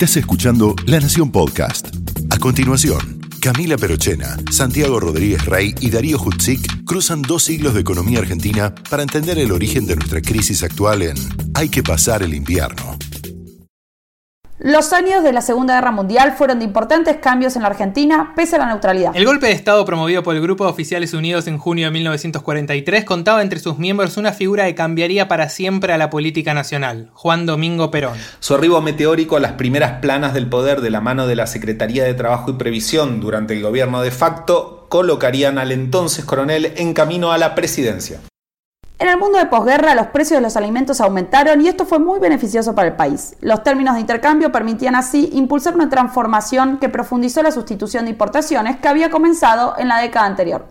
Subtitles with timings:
[0.00, 1.88] Estás escuchando La Nación Podcast.
[2.30, 8.20] A continuación, Camila Perochena, Santiago Rodríguez Rey y Darío Hutzik cruzan dos siglos de economía
[8.20, 11.16] argentina para entender el origen de nuestra crisis actual en
[11.52, 12.96] Hay que pasar el invierno.
[14.62, 18.56] Los años de la Segunda Guerra Mundial fueron de importantes cambios en la Argentina, pese
[18.56, 19.16] a la neutralidad.
[19.16, 23.06] El golpe de Estado promovido por el Grupo de Oficiales Unidos en junio de 1943
[23.06, 27.46] contaba entre sus miembros una figura que cambiaría para siempre a la política nacional, Juan
[27.46, 28.18] Domingo Perón.
[28.40, 32.04] Su arribo meteórico a las primeras planas del poder de la mano de la Secretaría
[32.04, 37.32] de Trabajo y Previsión durante el gobierno de facto colocarían al entonces coronel en camino
[37.32, 38.20] a la presidencia.
[39.00, 42.20] En el mundo de posguerra, los precios de los alimentos aumentaron y esto fue muy
[42.20, 43.34] beneficioso para el país.
[43.40, 48.76] Los términos de intercambio permitían así impulsar una transformación que profundizó la sustitución de importaciones
[48.76, 50.66] que había comenzado en la década anterior.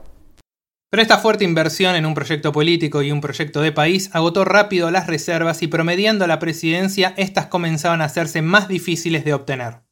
[0.91, 4.91] Pero esta fuerte inversión en un proyecto político y un proyecto de país agotó rápido
[4.91, 9.89] las reservas y promediando la presidencia, estas comenzaban a hacerse más difíciles de obtener.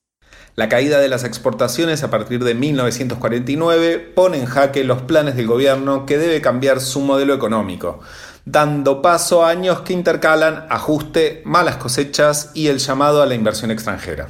[0.57, 5.45] La caída de las exportaciones a partir de 1949 pone en jaque los planes del
[5.45, 7.99] gobierno que debe cambiar su modelo económico,
[8.47, 13.71] dando paso a años que intercalan ajuste, malas cosechas y el llamado a la inversión
[13.71, 14.29] extranjera.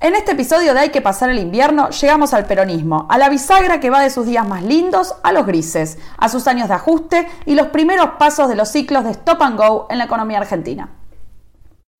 [0.00, 3.78] En este episodio de Hay que pasar el invierno llegamos al peronismo, a la bisagra
[3.78, 7.28] que va de sus días más lindos a los grises, a sus años de ajuste
[7.44, 10.88] y los primeros pasos de los ciclos de stop and go en la economía argentina.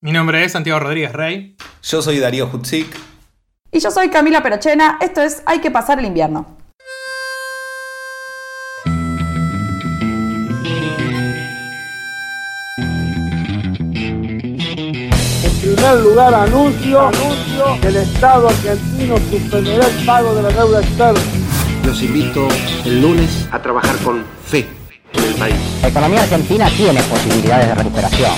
[0.01, 1.57] Mi nombre es Santiago Rodríguez Rey.
[1.83, 2.89] Yo soy Darío Hutzik.
[3.71, 6.62] Y yo soy Camila Perochena, esto es Hay que pasar el invierno.
[15.83, 21.21] Primer lugar, anuncio, anuncio que el Estado argentino suspenderá el pago de la deuda externa.
[21.85, 22.47] Los invito
[22.85, 24.69] el lunes a trabajar con fe
[25.13, 25.57] en el país.
[25.83, 28.31] La economía argentina tiene posibilidades de recuperación.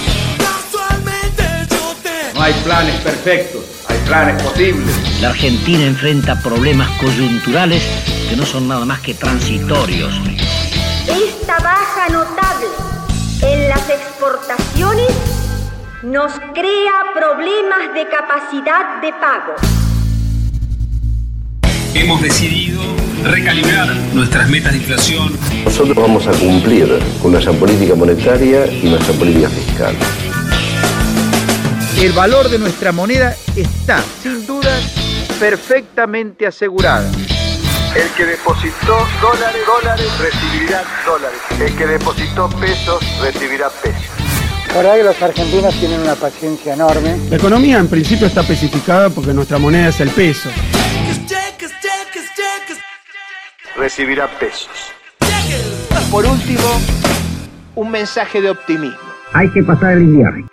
[2.34, 5.20] No hay planes perfectos hay planes posibles.
[5.20, 7.82] La Argentina enfrenta problemas coyunturales
[8.28, 10.12] que no son nada más que transitorios.
[11.06, 12.66] Esta baja notable
[13.42, 15.33] en las exportaciones
[16.04, 19.54] nos crea problemas de capacidad de pago.
[21.94, 22.82] Hemos decidido
[23.24, 25.32] recalibrar nuestras metas de inflación.
[25.64, 29.96] Nosotros vamos a cumplir con nuestra política monetaria y nuestra política fiscal.
[31.98, 34.78] El valor de nuestra moneda está, sin duda,
[35.40, 37.08] perfectamente asegurado.
[37.96, 41.38] El que depositó dólares, dólares, recibirá dólares.
[41.58, 44.23] El que depositó pesos, recibirá pesos.
[44.74, 47.16] La verdad que los argentinos tienen una paciencia enorme.
[47.30, 50.50] La economía en principio está especificada porque nuestra moneda es el peso.
[53.76, 54.68] Recibirá pesos.
[56.10, 56.64] Por último,
[57.76, 58.98] un mensaje de optimismo.
[59.32, 60.48] Hay que pasar el invierno.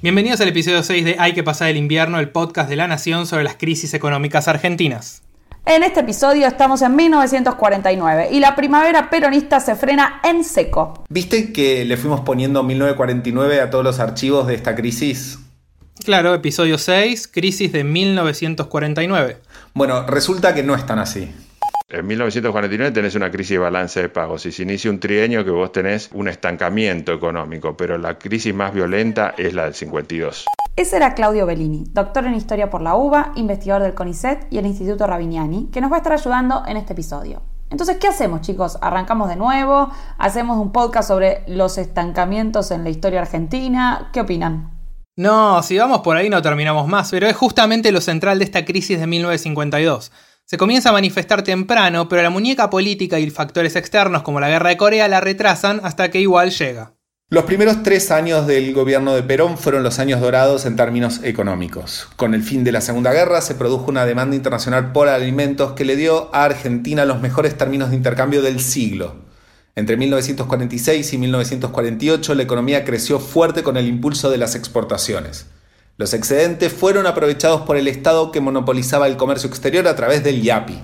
[0.00, 3.26] Bienvenidos al episodio 6 de Hay que pasar el invierno, el podcast de la Nación
[3.26, 5.27] sobre las crisis económicas argentinas.
[5.70, 11.04] En este episodio estamos en 1949 y la primavera peronista se frena en seco.
[11.10, 15.38] ¿Viste que le fuimos poniendo 1949 a todos los archivos de esta crisis?
[16.02, 19.36] Claro, episodio 6, crisis de 1949.
[19.74, 21.30] Bueno, resulta que no es tan así.
[21.90, 25.50] En 1949 tenés una crisis de balance de pagos y se inicia un trienio que
[25.50, 30.46] vos tenés un estancamiento económico, pero la crisis más violenta es la del 52.
[30.78, 34.66] Ese era Claudio Bellini, doctor en Historia por la UBA, investigador del CONICET y el
[34.66, 37.42] Instituto Rabiniani, que nos va a estar ayudando en este episodio.
[37.68, 38.78] Entonces, ¿qué hacemos, chicos?
[38.80, 39.90] ¿Arrancamos de nuevo?
[40.18, 44.10] ¿Hacemos un podcast sobre los estancamientos en la historia argentina?
[44.12, 44.70] ¿Qué opinan?
[45.16, 48.64] No, si vamos por ahí no terminamos más, pero es justamente lo central de esta
[48.64, 50.12] crisis de 1952.
[50.44, 54.68] Se comienza a manifestar temprano, pero la muñeca política y factores externos como la guerra
[54.68, 56.92] de Corea la retrasan hasta que igual llega.
[57.30, 62.08] Los primeros tres años del gobierno de Perón fueron los años dorados en términos económicos.
[62.16, 65.84] Con el fin de la Segunda Guerra se produjo una demanda internacional por alimentos que
[65.84, 69.16] le dio a Argentina los mejores términos de intercambio del siglo.
[69.76, 75.48] Entre 1946 y 1948 la economía creció fuerte con el impulso de las exportaciones.
[75.98, 80.42] Los excedentes fueron aprovechados por el Estado que monopolizaba el comercio exterior a través del
[80.42, 80.80] IAPI.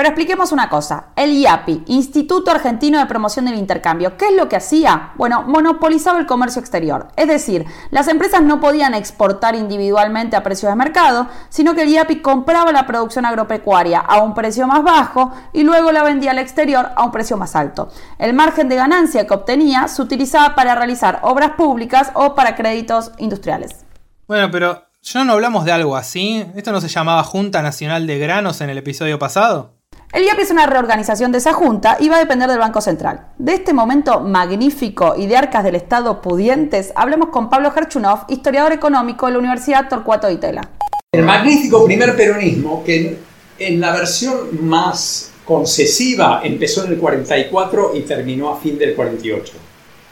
[0.00, 4.48] Pero expliquemos una cosa, el IAPI, Instituto Argentino de Promoción del Intercambio, ¿qué es lo
[4.48, 5.12] que hacía?
[5.16, 10.72] Bueno, monopolizaba el comercio exterior, es decir, las empresas no podían exportar individualmente a precios
[10.72, 15.32] de mercado, sino que el IAPI compraba la producción agropecuaria a un precio más bajo
[15.52, 17.90] y luego la vendía al exterior a un precio más alto.
[18.16, 23.12] El margen de ganancia que obtenía se utilizaba para realizar obras públicas o para créditos
[23.18, 23.84] industriales.
[24.26, 26.46] Bueno, pero ¿ya no hablamos de algo así?
[26.56, 29.78] ¿Esto no se llamaba Junta Nacional de Granos en el episodio pasado?
[30.12, 33.28] El IAPI es una reorganización de esa junta y va a depender del Banco Central.
[33.38, 38.72] De este momento magnífico y de arcas del Estado pudientes, hablemos con Pablo Gerchunov, historiador
[38.72, 40.68] económico de la Universidad Torcuato de Itela.
[41.12, 43.18] El magnífico primer peronismo, que
[43.60, 49.52] en la versión más concesiva empezó en el 44 y terminó a fin del 48.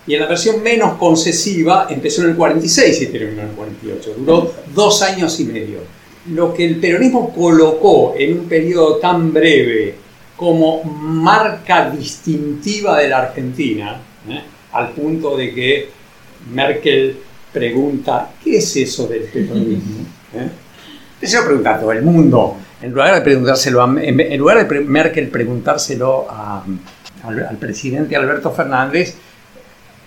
[0.07, 4.15] Y en la versión menos concesiva empezó en el 46 y terminó en el 48.
[4.17, 5.98] Duró dos años y medio
[6.31, 9.95] lo que el peronismo colocó en un periodo tan breve
[10.37, 14.43] como marca distintiva de la Argentina, ¿eh?
[14.73, 15.89] al punto de que
[16.53, 17.17] Merkel
[17.53, 20.07] pregunta, ¿qué es eso del peronismo?
[20.35, 21.27] ¿Eh?
[21.27, 22.57] Se lo pregunta todo el mundo.
[22.81, 29.17] En lugar de, preguntárselo en lugar de Merkel preguntárselo al, presidente Alberto Fernández,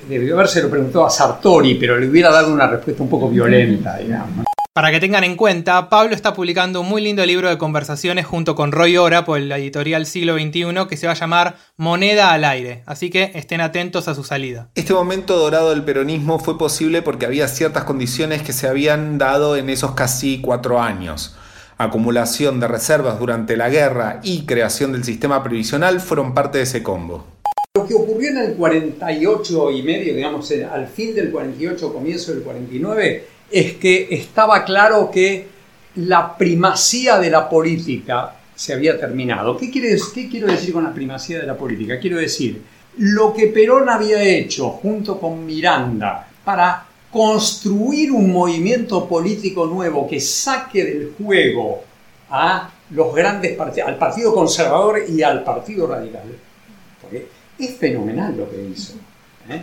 [0.07, 3.97] debió haberse lo preguntado a Sartori, pero le hubiera dado una respuesta un poco violenta,
[3.97, 4.45] digamos.
[4.73, 8.55] Para que tengan en cuenta, Pablo está publicando un muy lindo libro de conversaciones junto
[8.55, 12.45] con Roy Ora por la editorial Siglo XXI que se va a llamar Moneda al
[12.45, 14.69] aire, así que estén atentos a su salida.
[14.75, 19.57] Este momento dorado del peronismo fue posible porque había ciertas condiciones que se habían dado
[19.57, 21.35] en esos casi cuatro años.
[21.77, 26.81] Acumulación de reservas durante la guerra y creación del sistema previsional fueron parte de ese
[26.81, 27.27] combo.
[27.75, 32.43] Lo que ocurrió en el 48 y medio, digamos, al fin del 48, comienzo del
[32.43, 35.47] 49, es que estaba claro que
[35.95, 39.57] la primacía de la política se había terminado.
[39.57, 41.99] ¿Qué, ¿Qué quiero decir con la primacía de la política?
[41.99, 42.61] Quiero decir,
[42.97, 50.19] lo que Perón había hecho junto con Miranda para construir un movimiento político nuevo que
[50.19, 51.83] saque del juego
[52.29, 56.23] a los grandes partidos, al Partido Conservador y al Partido Radical.
[57.01, 57.27] Porque
[57.59, 58.93] es fenomenal lo que hizo.
[59.49, 59.61] ¿eh?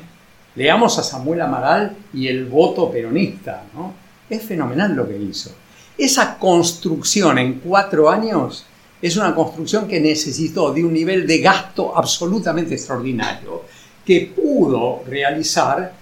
[0.58, 3.62] Leamos a Samuel Amaral y el voto peronista.
[3.72, 3.94] ¿no?
[4.28, 5.52] Es fenomenal lo que hizo.
[5.96, 8.66] Esa construcción en cuatro años
[9.00, 13.62] es una construcción que necesitó de un nivel de gasto absolutamente extraordinario,
[14.04, 15.92] que pudo realizar,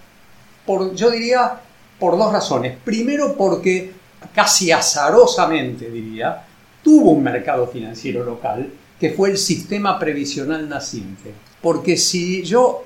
[0.64, 1.60] por, yo diría,
[1.98, 2.78] por dos razones.
[2.82, 3.92] Primero porque
[4.34, 6.44] casi azarosamente, diría,
[6.82, 11.34] tuvo un mercado financiero local que fue el sistema previsional naciente.
[11.60, 12.85] Porque si yo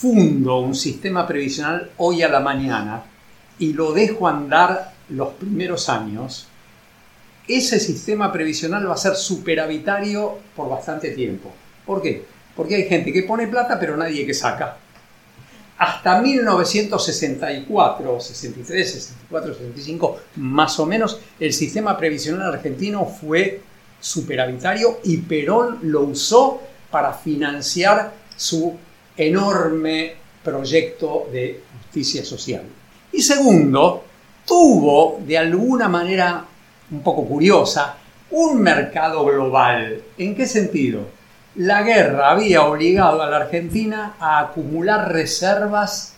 [0.00, 3.02] fundo un sistema previsional hoy a la mañana
[3.58, 6.46] y lo dejo andar los primeros años,
[7.48, 11.52] ese sistema previsional va a ser superavitario por bastante tiempo.
[11.84, 12.24] ¿Por qué?
[12.54, 14.76] Porque hay gente que pone plata pero nadie que saca.
[15.78, 23.62] Hasta 1964, 63, 64, 65, más o menos, el sistema previsional argentino fue
[24.00, 28.76] superavitario y Perón lo usó para financiar su
[29.18, 32.62] enorme proyecto de justicia social.
[33.12, 34.04] Y segundo,
[34.46, 36.44] tuvo de alguna manera
[36.90, 37.96] un poco curiosa
[38.30, 40.02] un mercado global.
[40.16, 41.00] ¿En qué sentido?
[41.56, 46.14] La guerra había obligado a la Argentina a acumular reservas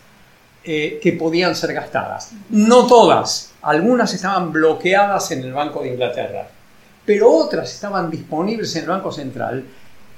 [0.62, 2.32] eh, que podían ser gastadas.
[2.50, 6.48] No todas, algunas estaban bloqueadas en el Banco de Inglaterra,
[7.06, 9.64] pero otras estaban disponibles en el Banco Central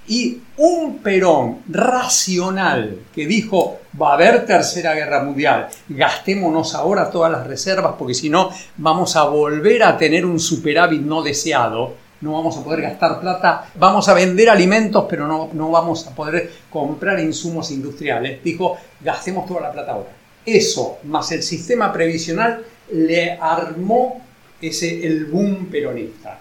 [0.06, 7.30] y un Perón racional que dijo va a haber tercera guerra mundial, gastémonos ahora todas
[7.30, 12.32] las reservas porque si no vamos a volver a tener un superávit no deseado, no
[12.32, 16.50] vamos a poder gastar plata, vamos a vender alimentos pero no, no vamos a poder
[16.70, 18.42] comprar insumos industriales.
[18.42, 20.10] Dijo, gastemos toda la plata ahora.
[20.44, 24.22] Eso, más el sistema previsional, le armó
[24.60, 26.38] ese, el boom peronista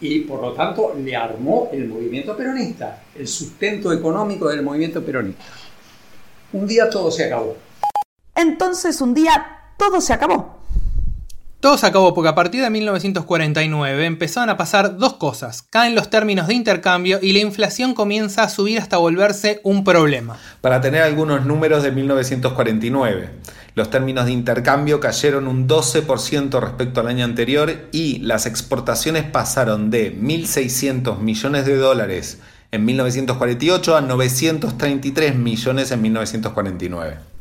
[0.00, 5.44] y por lo tanto le armó el movimiento peronista, el sustento económico del movimiento peronista.
[6.52, 7.56] Un día todo se acabó.
[8.34, 10.55] Entonces un día todo se acabó.
[11.66, 15.62] Todo se acabó porque a partir de 1949 empezaron a pasar dos cosas.
[15.62, 20.36] Caen los términos de intercambio y la inflación comienza a subir hasta volverse un problema.
[20.60, 23.30] Para tener algunos números de 1949.
[23.74, 29.90] Los términos de intercambio cayeron un 12% respecto al año anterior y las exportaciones pasaron
[29.90, 32.38] de 1.600 millones de dólares
[32.70, 37.35] en 1948 a 933 millones en 1949.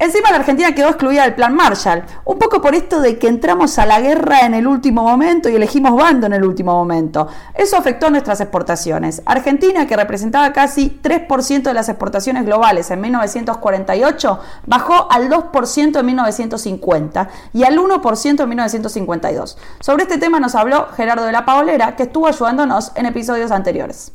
[0.00, 3.80] Encima la Argentina quedó excluida del Plan Marshall, un poco por esto de que entramos
[3.80, 7.26] a la guerra en el último momento y elegimos bando en el último momento.
[7.52, 9.22] Eso afectó nuestras exportaciones.
[9.26, 16.06] Argentina, que representaba casi 3% de las exportaciones globales en 1948, bajó al 2% en
[16.06, 19.58] 1950 y al 1% en 1952.
[19.80, 24.12] Sobre este tema nos habló Gerardo de la Paolera, que estuvo ayudándonos en episodios anteriores.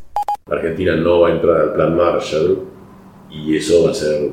[0.49, 2.69] Argentina no va a entrar al Plan Marshall
[3.29, 4.31] y eso va a ser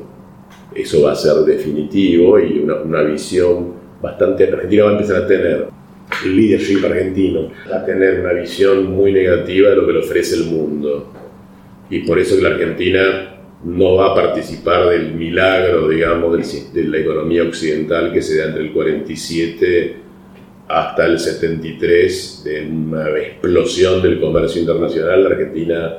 [0.75, 4.45] eso va a ser definitivo y una, visión bastante...
[4.45, 5.67] Argentina va a empezar a tener
[6.25, 10.35] el leadership argentino va a tener una visión muy negativa de lo que le ofrece
[10.35, 11.11] el mundo.
[11.89, 13.31] Y por eso que la Argentina
[13.63, 18.63] no va a participar del milagro, digamos, de la economía occidental que se da entre
[18.63, 19.95] el 47
[20.67, 25.25] hasta el 73, de una explosión del comercio internacional.
[25.27, 25.97] Argentina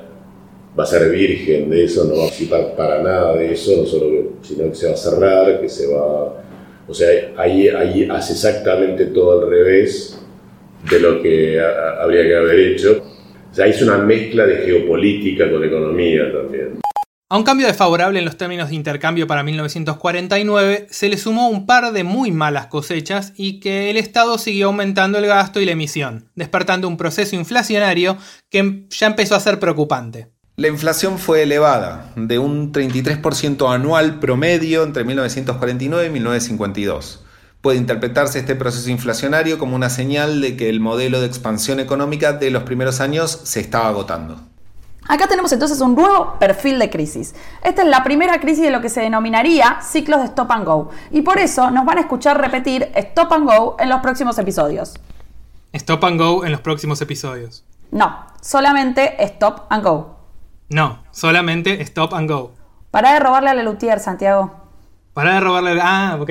[0.79, 3.87] va a ser virgen de eso, no va a participar para nada de eso, no
[3.87, 6.43] solo sino que se va a cerrar, que se va...
[6.89, 10.19] O sea, ahí, ahí hace exactamente todo al revés
[10.91, 13.03] de lo que habría que haber hecho.
[13.51, 16.81] O sea, hizo una mezcla de geopolítica con economía también.
[17.33, 21.65] A un cambio desfavorable en los términos de intercambio para 1949 se le sumó un
[21.65, 25.73] par de muy malas cosechas y que el Estado siguió aumentando el gasto y la
[25.73, 28.19] emisión, despertando un proceso inflacionario
[28.51, 30.29] que ya empezó a ser preocupante.
[30.57, 37.25] La inflación fue elevada, de un 33% anual promedio entre 1949 y 1952.
[37.63, 42.35] Puede interpretarse este proceso inflacionario como una señal de que el modelo de expansión económica
[42.35, 44.43] de los primeros años se estaba agotando.
[45.09, 47.35] Acá tenemos entonces un nuevo perfil de crisis.
[47.65, 50.91] Esta es la primera crisis de lo que se denominaría ciclos de stop and go.
[51.11, 54.93] Y por eso nos van a escuchar repetir stop and go en los próximos episodios.
[55.73, 57.65] Stop and go en los próximos episodios.
[57.91, 60.12] No, solamente stop and go.
[60.73, 62.55] No, solamente stop and go.
[62.91, 64.71] Para de robarle a Lelutier, Santiago.
[65.13, 65.79] Para de robarle.
[65.83, 66.31] Ah, ok.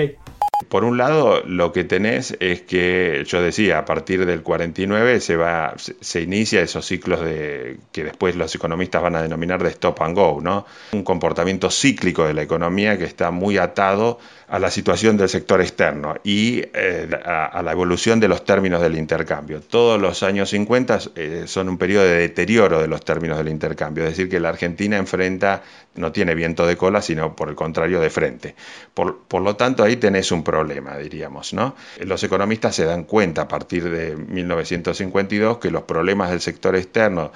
[0.67, 5.35] Por un lado, lo que tenés es que, yo decía, a partir del 49 se,
[5.35, 10.01] va, se inicia esos ciclos de, que después los economistas van a denominar de stop
[10.01, 10.65] and go, ¿no?
[10.93, 14.19] Un comportamiento cíclico de la economía que está muy atado
[14.51, 18.97] a la situación del sector externo y eh, a, la evolución de los términos del
[18.97, 19.61] intercambio.
[19.61, 24.03] Todos los años 50 eh, son un periodo de deterioro de los términos del intercambio,
[24.03, 25.63] es decir, que la Argentina enfrenta,
[25.95, 28.55] no tiene viento de cola, sino por el contrario de frente.
[28.93, 31.53] Por, por lo tanto, ahí tenés un problema, diríamos.
[31.53, 31.73] ¿no?
[32.01, 37.31] Los economistas se dan cuenta a partir de 1952 que los problemas del sector externo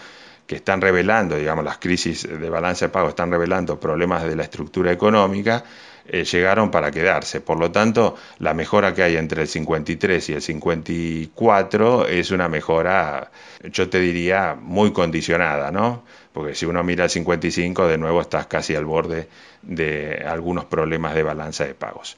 [0.47, 4.43] que están revelando, digamos, las crisis de balance de pago están revelando problemas de la
[4.43, 5.63] estructura económica,
[6.07, 7.41] eh, llegaron para quedarse.
[7.41, 12.47] Por lo tanto, la mejora que hay entre el 53 y el 54 es una
[12.47, 13.31] mejora,
[13.63, 16.03] yo te diría, muy condicionada, ¿no?
[16.33, 19.29] Porque si uno mira el 55, de nuevo estás casi al borde
[19.61, 22.17] de algunos problemas de balanza de pagos.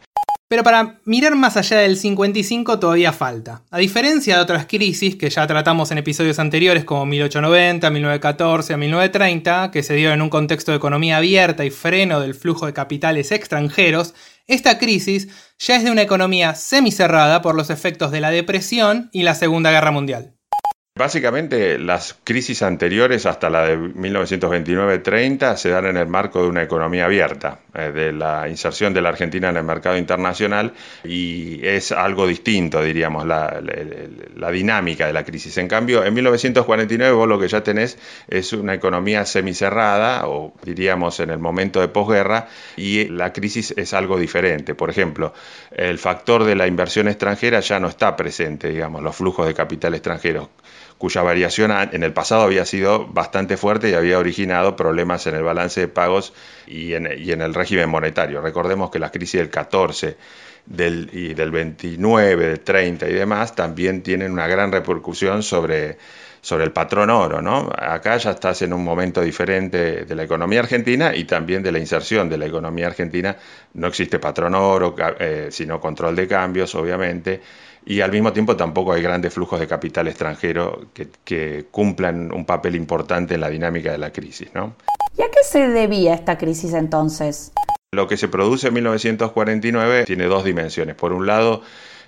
[0.49, 3.63] Pero para mirar más allá del 55 todavía falta.
[3.69, 9.71] A diferencia de otras crisis que ya tratamos en episodios anteriores como 1890, 1914 1930,
[9.71, 13.33] que se dio en un contexto de economía abierta y freno del flujo de capitales
[13.33, 14.13] extranjeros,
[14.47, 15.27] esta crisis
[15.59, 19.71] ya es de una economía semicerrada por los efectos de la depresión y la Segunda
[19.71, 20.36] Guerra Mundial.
[20.97, 26.63] Básicamente, las crisis anteriores hasta la de 1929-30 se dan en el marco de una
[26.63, 30.73] economía abierta, eh, de la inserción de la Argentina en el mercado internacional
[31.03, 33.61] y es algo distinto, diríamos, la,
[34.51, 35.57] dinámica de la crisis.
[35.59, 41.19] En cambio, en 1949 vos lo que ya tenés es una economía semicerrada, o diríamos
[41.19, 44.73] en el momento de posguerra, y la crisis es algo diferente.
[44.73, 45.33] Por ejemplo,
[45.71, 49.93] el factor de la inversión extranjera ya no está presente, digamos, los flujos de capital
[49.93, 50.49] extranjero
[50.97, 55.43] cuya variación en el pasado había sido bastante fuerte y había originado problemas en el
[55.43, 56.33] balance de pagos
[56.65, 58.41] y en, el régimen monetario.
[58.41, 60.17] Recordemos que la crisis del 14
[60.65, 65.97] del, y del 29, del 30 y demás también tienen una gran repercusión sobre,
[66.41, 67.43] sobre el patrón oro.
[67.43, 67.69] ¿no?
[67.77, 71.79] Acá ya estás en un momento diferente de la economía argentina y también de la
[71.79, 73.37] inserción de la economía argentina.
[73.73, 77.39] No existe patrón oro, eh, sino control de cambios, obviamente
[77.89, 82.75] y al mismo tiempo tampoco hay grandes flujos de capital extranjero que, cumplan un papel
[82.75, 84.49] importante en la dinámica de la crisis.
[84.53, 84.75] ¿no?
[85.17, 87.53] ¿Y a qué se debía esta crisis entonces?
[87.93, 90.95] Lo que se produce en 1949 tiene dos dimensiones.
[90.95, 91.61] Por un lado,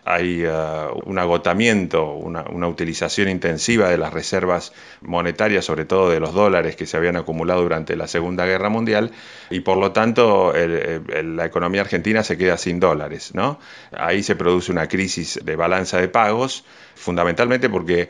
[0.05, 6.33] hay uh, un agotamiento, una, utilización intensiva de las reservas monetarias, sobre todo de los
[6.33, 9.11] dólares que se habían acumulado durante la Segunda Guerra Mundial,
[9.49, 13.31] y por lo tanto la economía argentina se queda sin dólares.
[13.33, 13.59] ¿no?
[13.91, 16.63] Ahí se produce una crisis de balanza de pagos,
[16.99, 18.09] fundamentalmente porque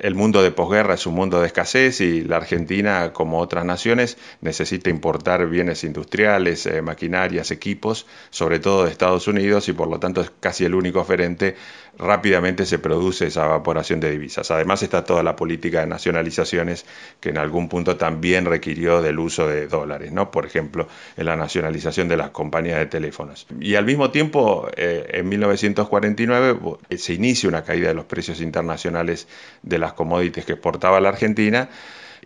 [0.00, 4.16] el mundo de posguerra es un mundo de escasez y la Argentina, como otras naciones,
[4.40, 9.98] necesita importar bienes industriales, eh, maquinarias, equipos, sobre todo de Estados Unidos, y por lo
[10.00, 11.56] tanto es casi el único oferente.
[11.96, 14.50] Rápidamente se produce esa evaporación de divisas.
[14.50, 16.86] Además está toda la política de nacionalizaciones
[17.20, 20.30] que en algún punto también requirió del uso de dólares, ¿no?
[20.30, 23.46] Por ejemplo, en la nacionalización de las compañías de teléfonos.
[23.60, 26.58] Y al mismo tiempo, eh, en 1949
[26.96, 29.28] se inicia una caída de los precios internacionales
[29.62, 31.68] de las commodities que exportaba la Argentina.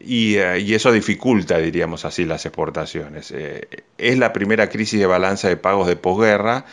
[0.01, 3.33] Y, eh, eso dificulta, diríamos así, las exportaciones.
[3.33, 6.65] Eh, es la primera crisis de balanza de pagos de posguerra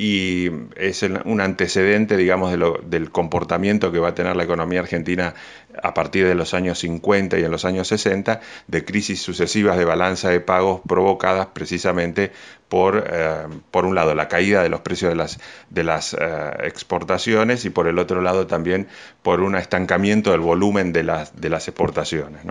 [0.00, 2.56] y es un antecedente, digamos,
[2.88, 5.34] del comportamiento que va a tener la economía argentina
[5.82, 9.84] a partir de los años 50 y en los años 60, de crisis sucesivas de
[9.84, 12.30] balanza de pagos provocadas precisamente
[12.68, 16.18] por, eh, por un lado, la caída de los precios de las, de las eh,
[16.62, 18.86] exportaciones y por el otro lado también
[19.24, 22.42] por un estancamiento del volumen de las, de las exportaciones.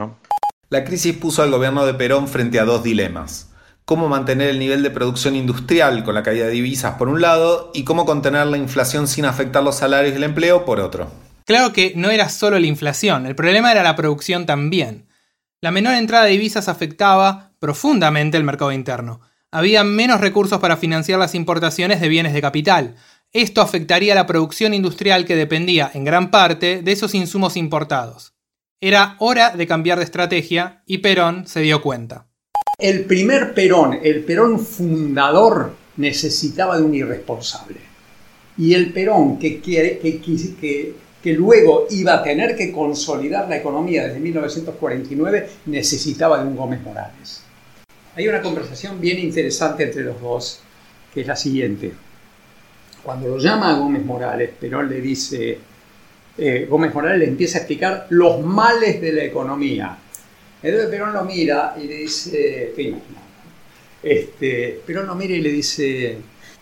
[0.68, 3.52] La crisis puso al gobierno de Perón frente a dos dilemas
[3.88, 7.72] cómo mantener el nivel de producción industrial con la caída de divisas por un lado
[7.74, 11.10] y cómo contener la inflación sin afectar los salarios y el empleo por otro.
[11.46, 15.08] Claro que no era solo la inflación, el problema era la producción también.
[15.62, 19.22] La menor entrada de divisas afectaba profundamente el mercado interno.
[19.52, 22.96] Había menos recursos para financiar las importaciones de bienes de capital.
[23.32, 28.34] Esto afectaría la producción industrial que dependía en gran parte de esos insumos importados.
[28.82, 32.27] Era hora de cambiar de estrategia y Perón se dio cuenta.
[32.80, 37.80] El primer Perón, el Perón fundador, necesitaba de un irresponsable.
[38.56, 40.94] Y el Perón, que, quiere, que, que,
[41.24, 46.84] que luego iba a tener que consolidar la economía desde 1949, necesitaba de un Gómez
[46.84, 47.42] Morales.
[48.16, 50.60] Hay una conversación bien interesante entre los dos,
[51.12, 51.94] que es la siguiente.
[53.02, 55.58] Cuando lo llama a Gómez Morales, Perón le dice,
[56.38, 59.98] eh, Gómez Morales le empieza a explicar los males de la economía
[60.68, 62.74] entonces Perón lo mira y le dice,
[64.04, 66.18] este, Perón lo mira y le dice,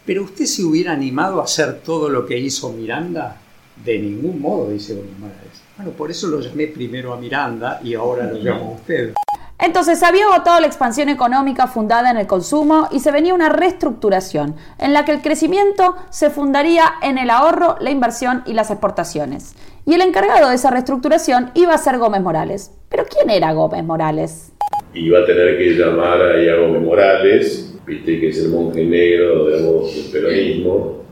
[0.05, 3.41] pero usted se hubiera animado a hacer todo lo que hizo Miranda?
[3.83, 5.33] De ningún modo, dice Gómez.
[5.75, 9.13] Bueno, por eso lo llamé primero a Miranda y ahora lo llamo a usted.
[9.57, 13.50] Entonces se había agotado la expansión económica fundada en el consumo y se venía una
[13.50, 18.69] reestructuración en la que el crecimiento se fundaría en el ahorro, la inversión y las
[18.69, 19.55] exportaciones.
[19.85, 22.71] Y el encargado de esa reestructuración iba a ser Gómez Morales.
[22.89, 24.51] ¿Pero quién era Gómez Morales?
[24.93, 29.95] Iba a tener que llamar a Gómez Morales, viste que es el monje negro, digamos,
[29.95, 31.04] del peronismo.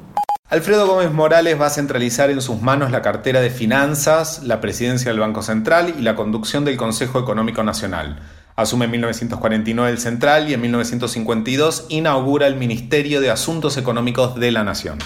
[0.53, 5.09] Alfredo Gómez Morales va a centralizar en sus manos la cartera de finanzas, la presidencia
[5.09, 8.19] del Banco Central y la conducción del Consejo Económico Nacional.
[8.55, 14.51] Asume en 1949 el Central y en 1952 inaugura el Ministerio de Asuntos Económicos de
[14.51, 14.99] la Nación.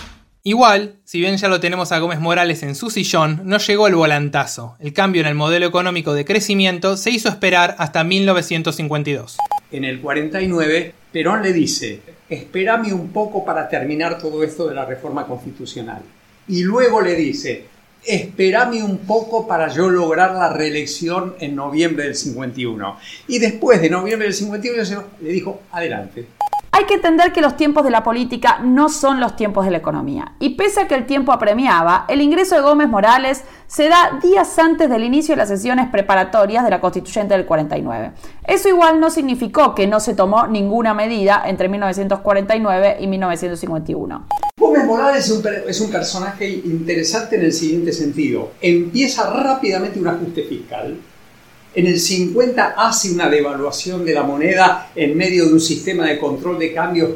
[0.44, 3.96] Igual, si bien ya lo tenemos a Gómez Morales en su sillón, no llegó el
[3.96, 4.76] volantazo.
[4.82, 9.38] El cambio en el modelo económico de crecimiento se hizo esperar hasta 1952.
[9.72, 14.86] En el 49, Perón le dice, espérame un poco para terminar todo esto de la
[14.86, 16.02] reforma constitucional.
[16.48, 17.66] Y luego le dice,
[18.06, 22.98] espérame un poco para yo lograr la reelección en noviembre del 51.
[23.28, 26.37] Y después de noviembre del 51 le dijo, adelante.
[26.72, 29.78] Hay que entender que los tiempos de la política no son los tiempos de la
[29.78, 30.34] economía.
[30.40, 34.58] Y pese a que el tiempo apremiaba, el ingreso de Gómez Morales se da días
[34.60, 38.12] antes del inicio de las sesiones preparatorias de la constituyente del 49.
[38.46, 44.28] Eso igual no significó que no se tomó ninguna medida entre 1949 y 1951.
[44.60, 45.32] Gómez Morales
[45.68, 48.52] es un, personaje interesante en el siguiente sentido.
[48.62, 50.98] Empieza rápidamente un ajuste fiscal
[51.78, 56.18] en el 50 hace una devaluación de la moneda en medio de un sistema de
[56.18, 57.08] control de cambios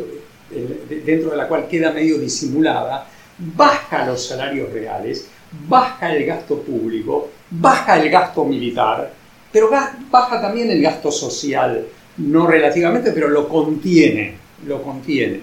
[0.52, 3.08] eh, dentro de la cual queda medio disimulada,
[3.40, 5.26] baja los salarios reales,
[5.68, 9.12] baja el gasto público, baja el gasto militar,
[9.52, 9.68] pero
[10.12, 14.36] baja también el gasto social, no relativamente, pero lo contiene,
[14.68, 15.40] lo contiene.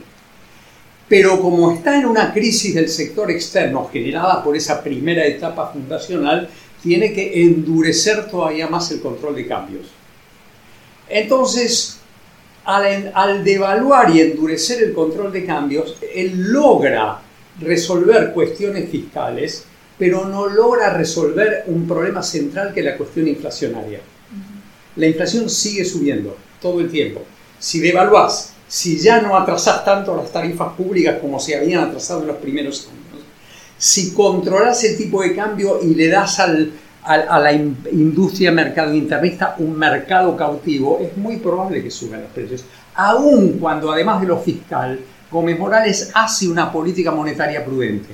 [1.08, 6.48] Pero como está en una crisis del sector externo generada por esa primera etapa fundacional,
[6.82, 9.86] tiene que endurecer todavía más el control de cambios.
[11.08, 11.98] Entonces,
[12.64, 17.20] al, devaluar y endurecer el control de cambios, él logra
[17.60, 19.64] resolver cuestiones fiscales,
[19.98, 24.00] pero no logra resolver un problema central que es la cuestión inflacionaria.
[24.96, 27.22] La inflación sigue subiendo todo el tiempo.
[27.58, 32.28] Si devaluás, si ya no atrasás tanto las tarifas públicas como se habían atrasado en
[32.28, 32.97] los primeros años,
[33.78, 36.72] si controlas el tipo de cambio y le das al,
[37.04, 42.64] a, la industria mercado internista un mercado cautivo, es muy probable que suban los precios.
[42.94, 48.08] Aun cuando, además de lo fiscal, Gómez Morales hace una política monetaria prudente.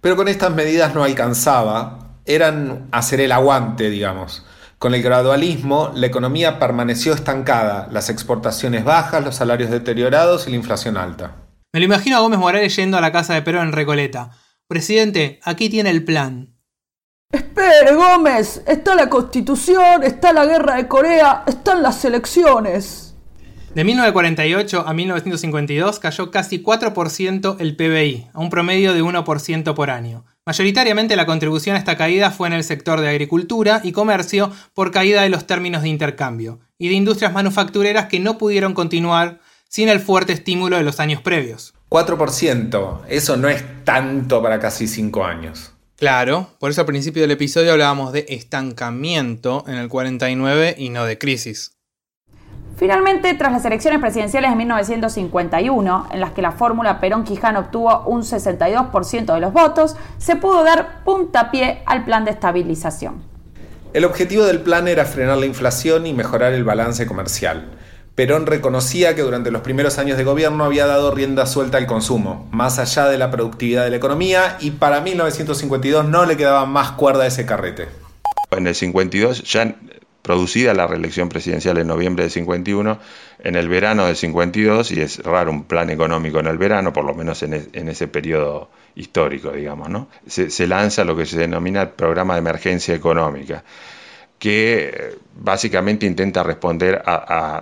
[0.00, 4.44] Pero con estas medidas no alcanzaba, eran hacer el aguante, digamos.
[4.78, 10.56] Con el gradualismo, la economía permaneció estancada, las exportaciones bajas, los salarios deteriorados y la
[10.56, 11.36] inflación alta.
[11.72, 14.32] Me lo imagino a Gómez Morales yendo a la casa de Perón en Recoleta.
[14.72, 16.54] Presidente, aquí tiene el plan.
[17.30, 23.14] Espere, Gómez, está la constitución, está la guerra de Corea, están las elecciones.
[23.74, 29.90] De 1948 a 1952 cayó casi 4% el PBI, a un promedio de 1% por
[29.90, 30.24] año.
[30.46, 34.90] Mayoritariamente la contribución a esta caída fue en el sector de agricultura y comercio por
[34.90, 39.90] caída de los términos de intercambio, y de industrias manufactureras que no pudieron continuar sin
[39.90, 41.74] el fuerte estímulo de los años previos.
[41.92, 45.74] 4%, eso no es tanto para casi 5 años.
[45.96, 51.04] Claro, por eso al principio del episodio hablábamos de estancamiento en el 49 y no
[51.04, 51.76] de crisis.
[52.78, 58.22] Finalmente, tras las elecciones presidenciales de 1951, en las que la fórmula Perón-Quijano obtuvo un
[58.22, 63.22] 62% de los votos, se pudo dar puntapié al plan de estabilización.
[63.92, 67.70] El objetivo del plan era frenar la inflación y mejorar el balance comercial.
[68.14, 72.46] Perón reconocía que durante los primeros años de gobierno había dado rienda suelta al consumo,
[72.52, 76.92] más allá de la productividad de la economía, y para 1952 no le quedaba más
[76.92, 77.88] cuerda a ese carrete.
[78.50, 79.74] En el 52 ya
[80.22, 82.98] producida la reelección presidencial en noviembre del 51,
[83.42, 87.04] en el verano del 52, y es raro un plan económico en el verano, por
[87.04, 87.54] lo menos en,
[87.88, 90.08] ese periodo histórico, digamos, ¿no?
[90.26, 93.64] Se, lanza lo que se denomina el programa de emergencia económica,
[94.42, 97.00] que básicamente intenta responder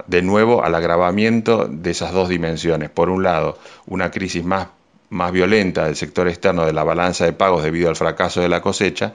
[0.07, 2.89] de nuevo al agravamiento de esas dos dimensiones.
[2.89, 4.69] Por un lado, una crisis más,
[5.11, 8.63] más violenta del sector externo de la balanza de pagos debido al fracaso de la
[8.63, 9.13] cosecha,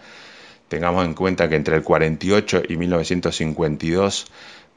[0.67, 4.25] Tengamos en cuenta que entre el 48 y 1952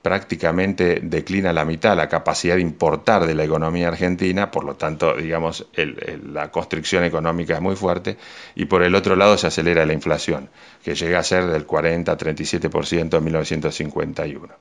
[0.03, 5.15] prácticamente declina la mitad la capacidad de importar de la economía argentina, por lo tanto,
[5.17, 8.17] digamos, la constricción económica es muy fuerte,
[8.55, 10.51] y por el otro lado se acelera la inflación,
[10.85, 14.55] que llega a ser del 40-37% en 1951.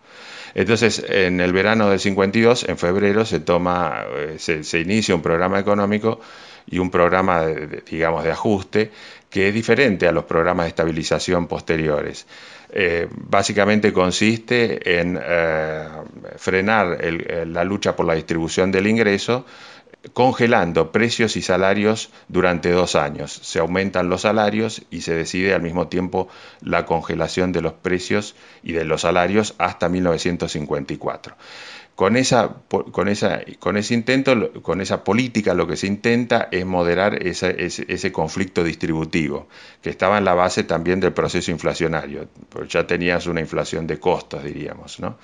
[0.55, 5.59] Entonces, en el verano del 52, en febrero, se toma, eh, se, inicia un programa
[5.59, 6.19] económico
[6.65, 7.45] y un programa,
[7.89, 8.91] digamos, de ajuste
[9.29, 12.25] que es diferente a los programas de estabilización posteriores.
[12.69, 15.87] Eh, básicamente consiste en eh,
[16.35, 16.99] frenar
[17.47, 19.45] la lucha por la distribución del ingreso
[20.13, 23.31] congelando precios y salarios durante dos años.
[23.31, 26.27] Se aumentan los salarios y se decide al mismo tiempo
[26.61, 31.35] la congelación de los precios y de los salarios hasta 1954.
[31.97, 32.57] Con, esa,
[32.91, 38.11] con, esa, con ese intento, con esa política, lo que se intenta es moderar ese,
[38.11, 39.47] conflicto distributivo,
[39.81, 42.27] que estaba en la base también del proceso inflacionario,
[42.69, 44.99] ya tenías una inflación de costos, diríamos.
[44.99, 45.17] ¿no?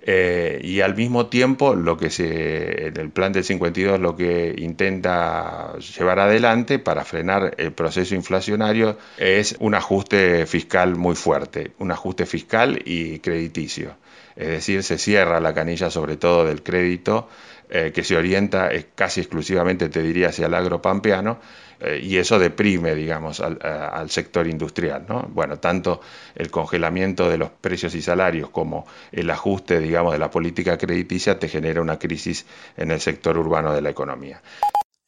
[0.00, 4.54] Eh, y al mismo tiempo, lo que se, en el plan del 52 lo que
[4.56, 11.90] intenta llevar adelante para frenar el proceso inflacionario es un ajuste fiscal muy fuerte, un
[11.90, 13.96] ajuste fiscal y crediticio
[14.38, 17.28] es decir, se cierra la canilla sobre todo del crédito
[17.68, 21.40] eh, que se orienta casi exclusivamente, te diría, hacia el agropampeano,
[21.80, 25.04] eh, y eso deprime, digamos, al, sector industrial.
[25.08, 25.28] ¿no?
[25.28, 26.00] Bueno, tanto
[26.36, 31.38] el congelamiento de los precios y salarios como el ajuste, digamos, de la política crediticia
[31.38, 32.46] te genera una crisis
[32.76, 34.40] en el sector urbano de la economía.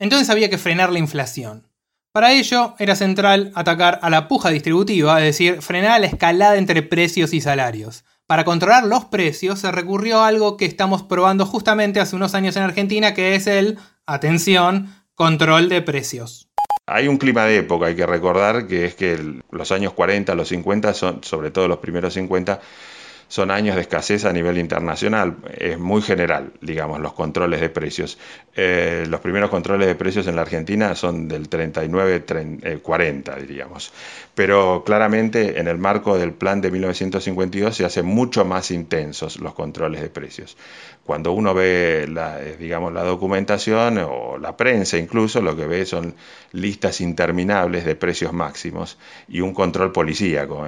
[0.01, 1.69] Entonces había que frenar la inflación.
[2.13, 6.83] Para ello era central atacar a la puja distributiva, es decir, frenar la escalada entre
[6.83, 8.05] precios y salarios.
[8.31, 12.55] Para controlar los precios se recurrió a algo que estamos probando justamente hace unos años
[12.55, 16.49] en Argentina, que es el, atención, control de precios.
[16.87, 19.19] Hay un clima de época, hay que recordar que es que
[19.51, 22.61] los años 40, los 50, son, sobre todo los primeros 50,
[23.31, 25.37] son años de escasez a nivel internacional.
[25.57, 28.19] Es muy general, digamos, los controles de precios.
[28.57, 33.93] Eh, los primeros controles de precios en la Argentina son del 39-40, eh, diríamos.
[34.35, 39.55] Pero claramente en el marco del plan de 1952 se hacen mucho más intensos los
[39.55, 40.57] controles de precios.
[41.05, 45.87] Cuando uno ve la, eh, digamos, la documentación o la prensa incluso, lo que ve
[45.87, 46.17] son
[46.51, 50.67] listas interminables de precios máximos y un control policíaco.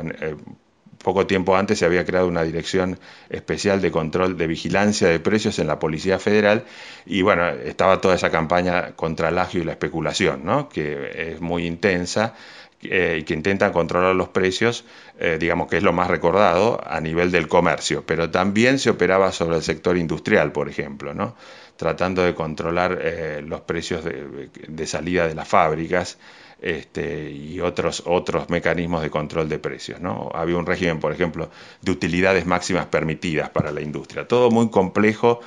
[1.03, 5.59] Poco tiempo antes se había creado una dirección especial de control de vigilancia de precios
[5.59, 6.65] en la Policía Federal
[7.05, 10.69] y bueno, estaba toda esa campaña contra el agio y la especulación, ¿no?
[10.69, 12.35] que es muy intensa
[12.83, 14.85] eh, y que intenta controlar los precios,
[15.19, 19.33] eh, digamos que es lo más recordado a nivel del comercio, pero también se operaba
[19.33, 21.37] sobre el sector industrial, por ejemplo, ¿no?
[21.77, 26.19] tratando de controlar eh, los precios de salida de las fábricas
[26.62, 30.01] este, y otros, otros mecanismos de control de precios.
[30.01, 30.31] ¿no?
[30.33, 34.29] Había un régimen, por ejemplo, de utilidades máximas permitidas para la industria.
[34.29, 35.40] Todo muy complejo,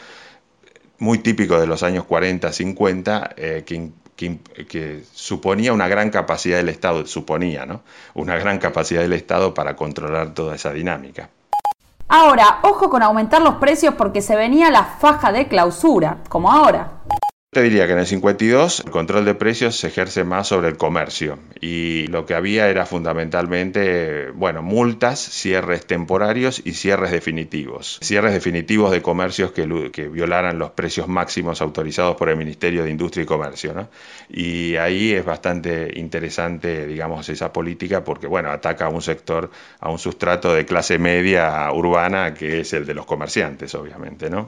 [1.00, 3.92] muy típico de los años 40, 50, eh, que,
[4.68, 7.82] que, suponía una gran capacidad del Estado, suponía, ¿no?
[8.14, 11.30] Una gran capacidad del Estado para controlar toda esa dinámica.
[12.08, 16.92] Ahora, ojo con aumentar los precios porque se venía la faja de clausura, como ahora.
[17.56, 20.76] Te diría que en el 52 el control de precios se ejerce más sobre el
[20.76, 27.98] comercio y lo que había era fundamentalmente, bueno, multas, cierres temporarios y cierres definitivos.
[28.04, 29.66] Cierres definitivos de comercios que,
[30.10, 33.74] violaran los precios máximos autorizados por el Ministerio de Industria y Comercio.
[33.74, 33.88] ¿no?
[34.28, 39.90] Y ahí es bastante interesante, digamos, esa política porque, bueno, ataca a un sector, a
[39.90, 44.46] un sustrato de clase media urbana que es el de los comerciantes, obviamente, ¿no?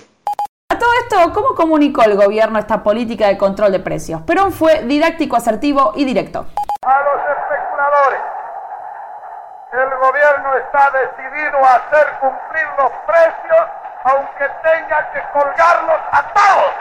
[0.80, 4.22] Todo esto, ¿cómo comunicó el gobierno esta política de control de precios?
[4.22, 6.46] Perón fue didáctico, asertivo y directo.
[6.84, 8.20] A los especuladores,
[9.74, 13.68] el gobierno está decidido a hacer cumplir los precios
[14.04, 16.72] aunque tenga que colgarlos a todos.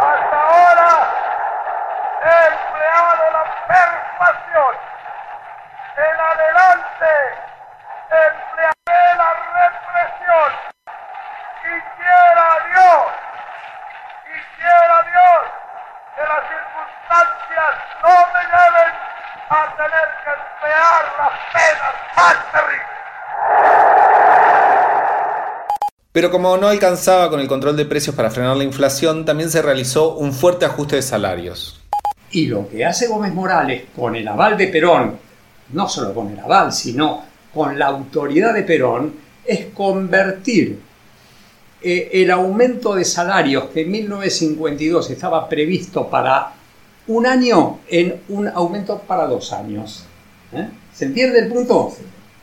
[0.00, 0.90] Hasta ahora
[2.22, 4.74] he empleado la persuasión.
[5.96, 7.12] En adelante
[8.10, 10.50] emplearé la represión.
[11.62, 13.06] Y quiera Dios,
[14.26, 15.42] y quiera Dios
[16.14, 18.92] que las circunstancias no me lleven
[19.48, 22.86] a tener que emplear las penas más terribles.
[26.26, 29.62] Pero como no alcanzaba con el control de precios para frenar la inflación, también se
[29.62, 31.80] realizó un fuerte ajuste de salarios.
[32.32, 35.16] Y lo que hace Gómez Morales con el aval de Perón,
[35.72, 37.22] no solo con el aval, sino
[37.54, 40.80] con la autoridad de Perón, es convertir
[41.80, 46.54] eh, el aumento de salarios que en 1952 estaba previsto para
[47.06, 50.04] un año en un aumento para dos años.
[50.52, 50.68] ¿Eh?
[50.92, 51.94] ¿Se entiende el punto?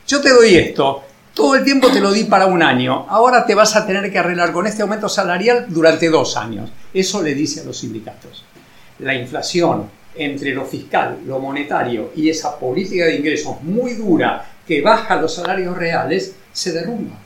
[0.06, 1.02] Yo te doy esto,
[1.34, 4.18] todo el tiempo te lo di para un año, ahora te vas a tener que
[4.18, 6.70] arreglar con este aumento salarial durante dos años.
[6.92, 8.44] Eso le dice a los sindicatos.
[9.00, 14.80] La inflación entre lo fiscal, lo monetario y esa política de ingresos muy dura que
[14.80, 17.16] baja los salarios reales, se derrumba.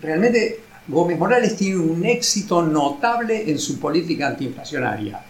[0.00, 5.20] Realmente Gómez Morales tiene un éxito notable en su política antiinflacionaria.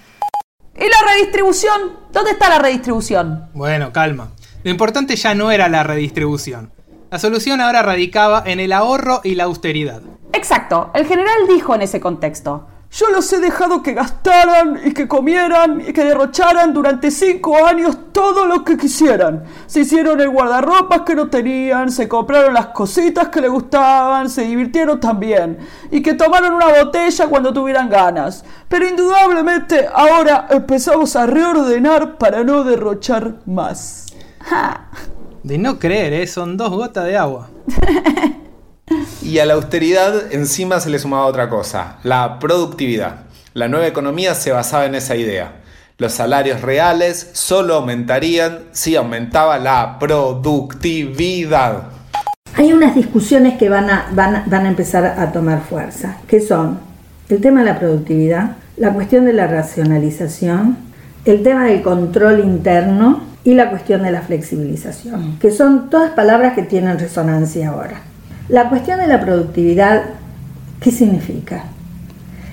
[0.75, 1.99] ¿Y la redistribución?
[2.11, 3.51] ¿Dónde está la redistribución?
[3.53, 4.33] Bueno, calma.
[4.65, 6.73] Lo importante ya no era la redistribución.
[7.13, 10.01] La solución ahora radicaba en el ahorro y la austeridad.
[10.33, 12.67] Exacto, el general dijo en ese contexto.
[12.91, 17.99] Yo los he dejado que gastaran y que comieran y que derrocharan durante cinco años
[18.13, 19.45] todo lo que quisieran.
[19.67, 24.45] Se hicieron el guardarropas que no tenían, se compraron las cositas que les gustaban, se
[24.45, 25.59] divirtieron también
[25.91, 28.43] y que tomaron una botella cuando tuvieran ganas.
[28.69, 34.07] Pero indudablemente ahora empezamos a reordenar para no derrochar más.
[34.41, 34.89] Ja.
[35.43, 36.27] De no creer, ¿eh?
[36.27, 37.51] son dos gotas de agua.
[39.23, 43.21] Y a la austeridad encima se le sumaba otra cosa, la productividad.
[43.55, 45.63] La nueva economía se basaba en esa idea.
[45.97, 51.85] Los salarios reales solo aumentarían si aumentaba la productividad.
[52.55, 56.41] Hay unas discusiones que van a, van, a, van a empezar a tomar fuerza, que
[56.41, 56.81] son
[57.29, 60.77] el tema de la productividad, la cuestión de la racionalización,
[61.25, 66.55] el tema del control interno y la cuestión de la flexibilización, que son todas palabras
[66.55, 68.03] que tienen resonancia ahora.
[68.49, 70.05] La cuestión de la productividad,
[70.81, 71.65] ¿qué significa?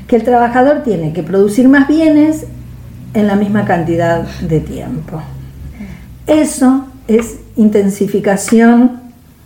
[0.08, 2.46] Que el trabajador tiene que producir más bienes
[3.14, 5.22] en la misma cantidad de tiempo.
[6.26, 9.00] Eso es intensificación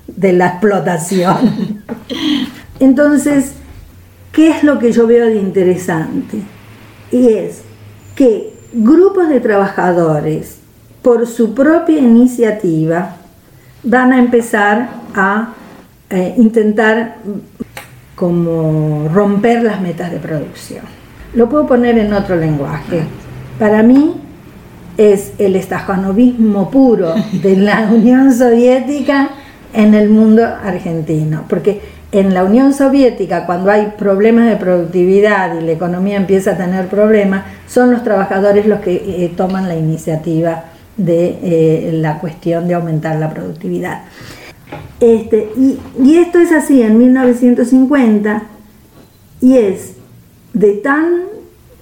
[0.08, 1.84] de la explotación.
[2.80, 3.54] Entonces,
[4.32, 6.40] ¿qué es lo que yo veo de interesante?
[7.12, 7.62] Y es
[8.16, 10.58] que grupos de trabajadores,
[11.04, 13.18] por su propia iniciativa,
[13.84, 15.50] van a empezar a
[16.10, 17.18] eh, intentar
[18.16, 20.86] como romper las metas de producción.
[21.36, 23.04] Lo puedo poner en otro lenguaje.
[23.60, 24.16] Para mí
[24.98, 29.30] es el estajanovismo puro de la Unión Soviética
[29.74, 35.66] en el mundo argentino, porque en la Unión Soviética, cuando hay problemas de productividad y
[35.66, 40.66] la economía empieza a tener problemas, son los trabajadores los que eh, toman la iniciativa
[40.98, 44.04] de eh, la cuestión de aumentar la productividad.
[45.00, 48.44] Este, y, y, esto es así en 1950
[49.42, 49.94] y es
[50.54, 51.24] de tan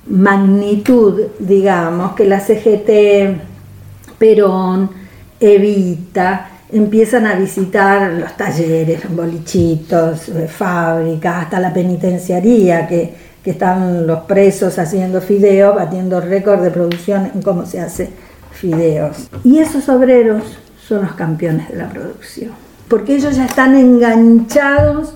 [0.08, 3.40] magnitud, digamos, que la CGT,
[4.18, 4.90] Perón,
[5.40, 14.08] Evita, empiezan a visitar los talleres, los bolichitos, fábricas, hasta la penitenciaría, que, que están
[14.08, 18.10] los presos haciendo fideos, batiendo récord de producción en cómo se hace
[18.62, 19.30] fideos.
[19.44, 20.44] Y esos obreros
[20.88, 22.52] son los campeones de la producción
[22.92, 25.14] porque ellos ya están enganchados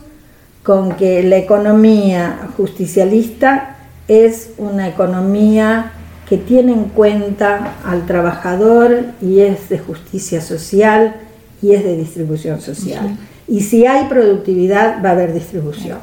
[0.64, 3.76] con que la economía justicialista
[4.08, 5.92] es una economía
[6.30, 11.18] que tiene en cuenta al trabajador y es de justicia social
[11.62, 13.18] y es de distribución social.
[13.46, 15.98] Y si hay productividad va a haber distribución.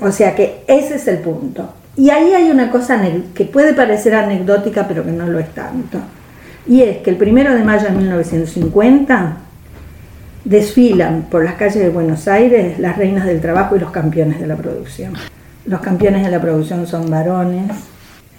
[0.00, 1.68] O sea que ese es el punto.
[1.96, 3.02] Y ahí hay una cosa
[3.34, 5.98] que puede parecer anecdótica pero que no lo es tanto.
[6.68, 9.36] Y es que el primero de mayo de 1950
[10.44, 14.46] desfilan por las calles de Buenos Aires las reinas del trabajo y los campeones de
[14.46, 15.14] la producción.
[15.64, 17.72] Los campeones de la producción son varones,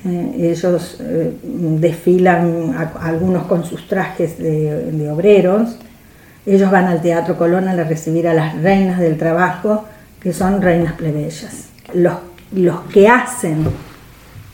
[0.06, 5.78] eh, ellos eh, desfilan algunos con sus trajes de, de, obreros,
[6.46, 9.86] Ellos van al Teatro Colón a recibir a las reinas del trabajo,
[10.22, 11.70] que son reinas plebeyas.
[11.94, 12.15] Los,
[12.54, 13.65] los que hacen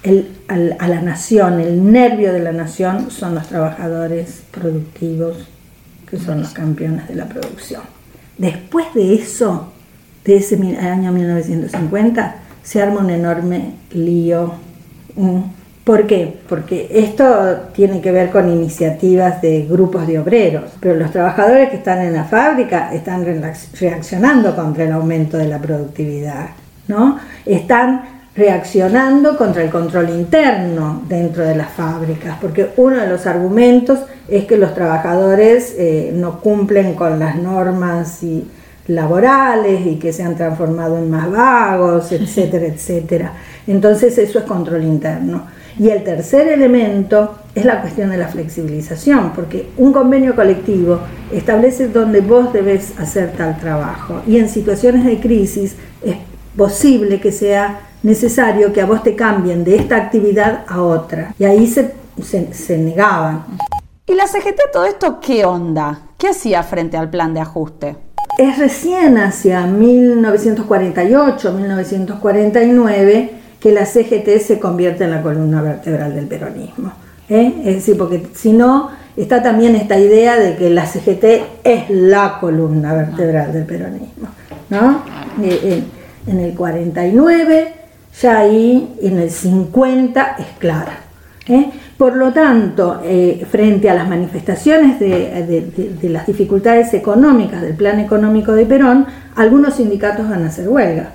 [0.06, 5.48] el, a la nación, el nervio de la nación, son los trabajadores productivos,
[6.10, 7.82] que son los campeones de la producción.
[8.38, 9.72] Después de eso,
[10.24, 14.54] de ese año 1950, se arma un enorme lío.
[15.84, 16.40] ¿Por qué?
[16.48, 21.78] Porque esto tiene que ver con iniciativas de grupos de obreros, pero los trabajadores que
[21.78, 23.26] están en la fábrica están
[23.80, 26.50] reaccionando contra el aumento de la productividad,
[26.88, 27.20] ¿no?
[27.46, 34.00] Están reaccionando contra el control interno dentro de las fábricas, porque uno de los argumentos
[34.28, 38.46] es que los trabajadores eh, no cumplen con las normas y
[38.88, 43.34] laborales y que se han transformado en más vagos, etcétera, etcétera.
[43.68, 45.48] Entonces eso es control interno.
[45.78, 51.00] Y el tercer elemento es la cuestión de la flexibilización, porque un convenio colectivo
[51.34, 56.16] establece dónde vos debes hacer tal trabajo y en situaciones de crisis es
[56.56, 61.34] posible que sea necesario que a vos te cambien de esta actividad a otra.
[61.40, 63.46] Y ahí se, se, se negaban.
[64.06, 66.02] ¿Y la CGT todo esto qué onda?
[66.18, 67.96] ¿Qué hacía frente al plan de ajuste?
[68.38, 76.28] Es recién hacia 1948, 1949 que la CGT se convierte en la columna vertebral del
[76.28, 76.92] peronismo.
[77.28, 77.54] ¿eh?
[77.66, 81.24] Es decir, porque si no, está también esta idea de que la CGT
[81.64, 84.28] es la columna vertebral del peronismo.
[84.70, 85.02] ¿no?
[85.42, 85.84] Eh, eh,
[86.28, 87.85] en el 49,
[88.22, 91.00] ya ahí en el 50 es clara.
[91.48, 91.70] ¿eh?
[91.98, 98.54] Por lo tanto, eh, frente a las manifestaciones de, las dificultades económicas del plan económico
[98.54, 101.12] de Perón, algunos sindicatos van a hacer huelga.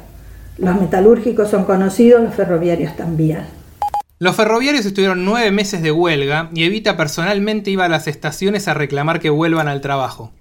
[0.58, 3.40] Los metalúrgicos son conocidos, los ferroviarios también.
[4.18, 8.74] Los ferroviarios estuvieron nueve meses de huelga y Evita personalmente iba a las estaciones a
[8.74, 10.32] reclamar que vuelvan al trabajo.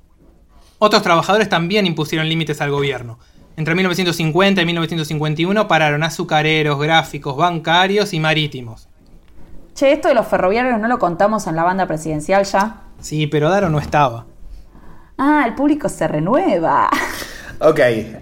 [0.79, 3.19] Otros trabajadores también impusieron límites al gobierno.
[3.59, 8.87] Entre 1950 y 1951 pararon azucareros, gráficos, bancarios y marítimos.
[9.75, 12.83] Che, esto de los ferroviarios no lo contamos en la banda presidencial ya.
[13.01, 14.25] Sí, pero Daro no estaba.
[15.17, 16.89] Ah, el público se renueva.
[17.61, 18.21] Ok, eh,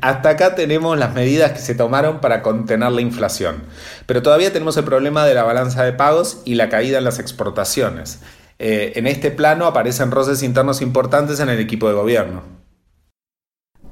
[0.00, 3.64] hasta acá tenemos las medidas que se tomaron para contener la inflación,
[4.06, 7.18] pero todavía tenemos el problema de la balanza de pagos y la caída en las
[7.18, 8.20] exportaciones.
[8.60, 12.55] Eh, en este plano aparecen roces internos importantes en el equipo de gobierno.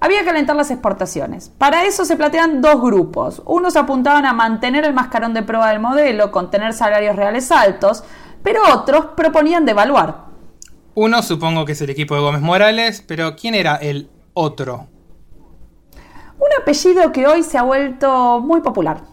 [0.05, 1.51] Había que alentar las exportaciones.
[1.57, 3.40] Para eso se plantean dos grupos.
[3.47, 8.05] Unos apuntaban a mantener el mascarón de prueba del modelo, con tener salarios reales altos,
[8.43, 10.27] pero otros proponían devaluar.
[10.95, 14.88] Uno supongo que es el equipo de Gómez Morales, pero ¿quién era el otro?
[15.95, 19.05] Un apellido que hoy se ha vuelto muy popular.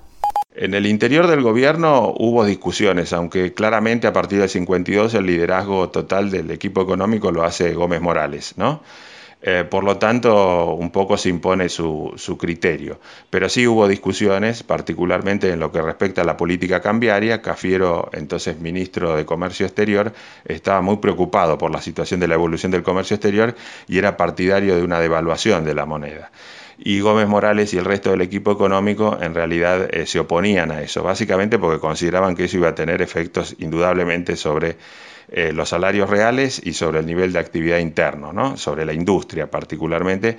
[0.53, 5.87] En el interior del gobierno hubo discusiones, aunque claramente a partir del 52 el liderazgo
[5.87, 8.81] total del equipo económico lo hace Gómez Morales, ¿no?
[9.43, 12.99] Eh, por lo tanto, un poco se impone su, criterio.
[13.29, 17.41] Pero sí hubo discusiones, particularmente en lo que respecta a la política cambiaria.
[17.41, 20.13] Cafiero, entonces ministro de Comercio Exterior,
[20.45, 23.55] estaba muy preocupado por la situación de la evolución del comercio exterior
[23.87, 26.31] y era partidario de una devaluación de la moneda
[26.83, 30.81] y Gómez Morales y el resto del equipo económico en realidad eh, se oponían a
[30.81, 34.77] eso, básicamente porque consideraban que eso iba a tener efectos indudablemente sobre
[35.31, 38.57] eh, los salarios reales y sobre el nivel de actividad interno, ¿no?
[38.57, 40.37] sobre la industria particularmente.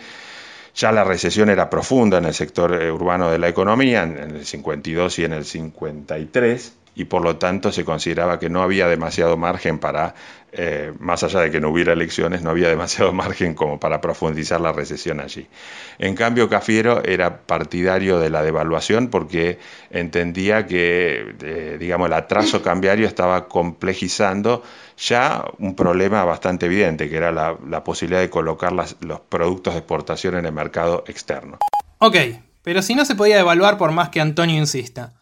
[0.74, 4.46] Ya la recesión era profunda en el sector eh, urbano de la economía, en el
[4.46, 9.37] 52 y en el 53, y por lo tanto se consideraba que no había demasiado
[9.37, 10.14] margen para,
[10.52, 14.61] eh, más allá de que no hubiera elecciones, no había demasiado margen como para profundizar
[14.61, 15.46] la recesión allí.
[15.98, 19.59] En cambio, Cafiero era partidario de la devaluación porque
[19.90, 24.62] entendía que, eh, digamos, el atraso cambiario estaba complejizando
[24.98, 30.37] ya un problema bastante evidente, que era la, posibilidad de colocar los productos de exportación
[30.37, 31.59] en el mercado externo.
[31.98, 32.16] Ok,
[32.62, 35.14] pero si no se podía devaluar por más que Antonio insista.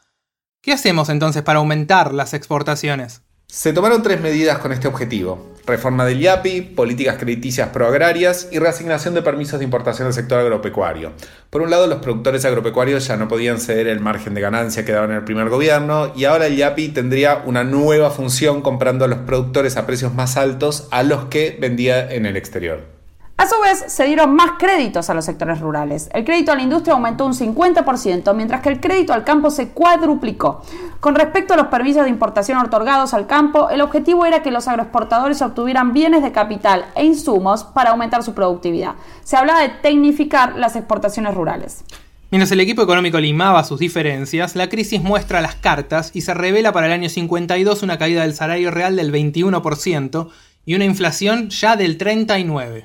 [0.63, 3.23] ¿Qué hacemos entonces para aumentar las exportaciones?
[3.47, 5.55] Se tomaron tres medidas con este objetivo.
[5.65, 11.13] Reforma del IAPI, políticas crediticias proagrarias y reasignación de permisos de importación del sector agropecuario.
[11.49, 14.93] Por un lado, los productores agropecuarios ya no podían ceder el margen de ganancia que
[14.93, 19.09] daban en el primer gobierno y ahora el IAPI tendría una nueva función comprando a
[19.09, 23.00] los productores a precios más altos a los que vendía en el exterior.
[23.41, 26.11] A su vez, se dieron más créditos a los sectores rurales.
[26.13, 29.71] El crédito a la industria aumentó un 50%, mientras que el crédito al campo se
[29.71, 30.63] cuadruplicó.
[31.01, 34.69] Con respecto a los permisos de importación otorgados al campo, el objetivo era que los
[34.69, 38.97] agroexportadores obtuvieran bienes de capital e insumos para aumentar su productividad.
[39.25, 41.83] Se hablaba de tecnificar las exportaciones rurales.
[42.31, 46.75] Mientras el equipo económico limaba sus diferencias, la crisis muestra las cartas y se revela
[46.75, 50.29] para el año 52 una caída del salario real del 21%,
[50.67, 52.85] y una inflación ya del 39%.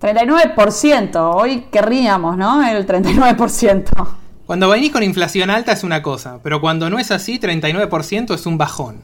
[0.00, 2.66] 39%, hoy querríamos, ¿no?
[2.66, 4.08] El 39%.
[4.46, 8.44] Cuando venís con inflación alta es una cosa, pero cuando no es así, 39% es
[8.44, 9.02] un bajón.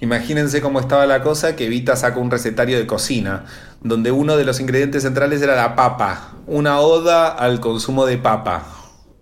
[0.00, 3.44] Imagínense cómo estaba la cosa que Evita sacó un recetario de cocina,
[3.82, 8.64] donde uno de los ingredientes centrales era la papa, una oda al consumo de papa.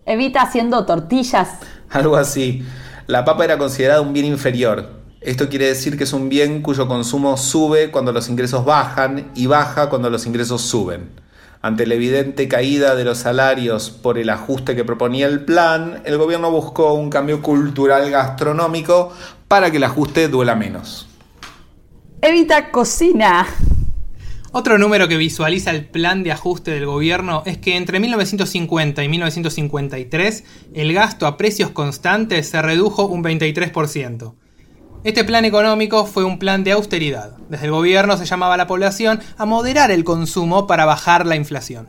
[0.06, 1.50] Evita haciendo tortillas.
[1.90, 2.64] Algo así.
[3.06, 5.01] La papa era considerada un bien inferior.
[5.24, 9.46] Esto quiere decir que es un bien cuyo consumo sube cuando los ingresos bajan y
[9.46, 11.10] baja cuando los ingresos suben.
[11.60, 16.18] Ante la evidente caída de los salarios por el ajuste que proponía el plan, el
[16.18, 19.12] gobierno buscó un cambio cultural gastronómico
[19.46, 21.06] para que el ajuste duela menos.
[22.20, 23.46] Evita cocina.
[24.50, 29.08] Otro número que visualiza el plan de ajuste del gobierno es que entre 1950 y
[29.08, 30.44] 1953
[30.74, 34.34] el gasto a precios constantes se redujo un 23%.
[35.04, 37.32] Este plan económico fue un plan de austeridad.
[37.48, 41.34] Desde el gobierno se llamaba a la población a moderar el consumo para bajar la
[41.34, 41.88] inflación.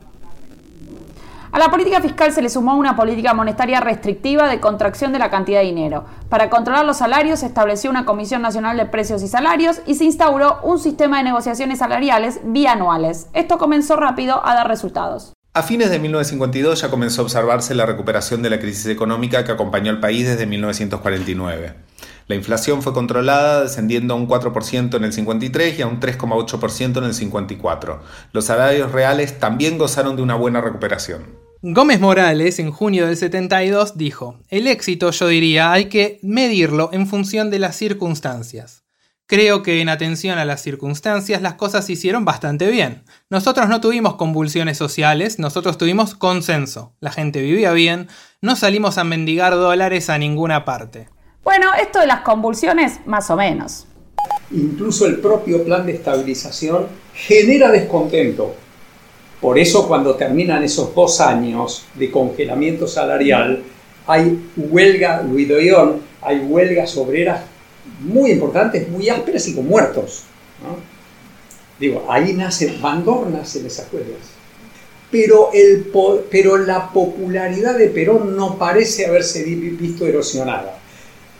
[1.51, 5.29] A la política fiscal se le sumó una política monetaria restrictiva de contracción de la
[5.29, 6.05] cantidad de dinero.
[6.27, 10.05] Para controlar los salarios se estableció una Comisión Nacional de Precios y Salarios y se
[10.05, 13.27] instauró un sistema de negociaciones salariales bianuales.
[13.33, 15.33] Esto comenzó rápido a dar resultados.
[15.53, 19.51] A fines de 1952 ya comenzó a observarse la recuperación de la crisis económica que
[19.51, 21.75] acompañó al país desde 1949.
[22.33, 26.97] La inflación fue controlada, descendiendo a un 4% en el 53 y a un 3,8%
[26.97, 27.99] en el 54.
[28.31, 31.37] Los salarios reales también gozaron de una buena recuperación.
[31.61, 37.05] Gómez Morales, en junio del 72, dijo, el éxito, yo diría, hay que medirlo en
[37.05, 38.83] función de las circunstancias.
[39.27, 43.03] Creo que en atención a las circunstancias las cosas se hicieron bastante bien.
[43.29, 46.95] Nosotros no tuvimos convulsiones sociales, nosotros tuvimos consenso.
[46.99, 48.07] La gente vivía bien,
[48.41, 51.12] no salimos a mendigar dólares a ninguna parte.
[51.43, 53.85] Bueno, esto de las convulsiones, más o menos.
[54.51, 58.55] Incluso el propio plan de estabilización genera descontento.
[59.41, 63.61] Por eso cuando terminan esos dos años de congelamiento salarial,
[64.07, 67.41] hay huelga, Luidoión, hay huelgas obreras
[67.99, 70.23] muy importantes, muy ásperas y con muertos.
[71.77, 74.21] Digo, ahí nace, nace en esas huelgas.
[75.11, 75.91] Pero, el,
[76.31, 80.79] pero la popularidad de Perón no parece haberse visto erosionada.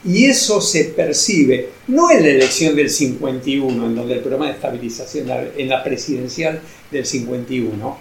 [0.06, 4.54] Y eso se percibe, no en la elección del 51, en donde el programa de
[4.54, 7.98] estabilización, en la presidencial del 51,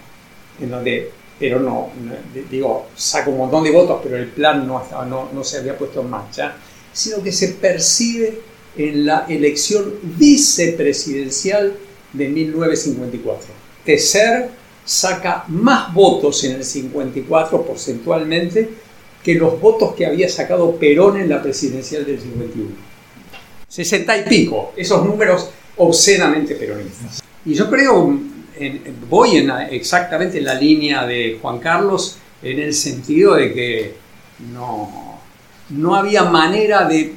[0.61, 1.89] en donde pero no,
[2.49, 6.01] digo, saca un montón de votos, pero el plan no, no, no se había puesto
[6.01, 6.55] en marcha,
[6.93, 8.39] sino que se percibe
[8.77, 11.75] en la elección vicepresidencial
[12.13, 13.47] de 1954.
[13.83, 14.51] Tecer
[14.85, 18.69] saca más votos en el 54 porcentualmente
[19.23, 22.69] que los votos que había sacado Perón en la presidencial del 51.
[23.67, 27.23] 60 y pico, esos números obscenamente peronistas.
[27.45, 28.19] Y yo creo,
[29.09, 33.95] voy en exactamente en la línea de Juan Carlos, en el sentido de que
[34.53, 35.19] no,
[35.69, 37.13] no había manera de,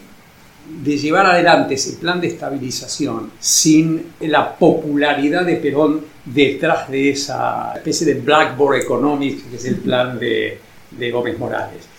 [0.82, 7.72] de llevar adelante ese plan de estabilización sin la popularidad de Perón detrás de esa
[7.74, 10.59] especie de Blackboard Economics, que es el plan de,
[10.92, 11.95] de Gómez Morales.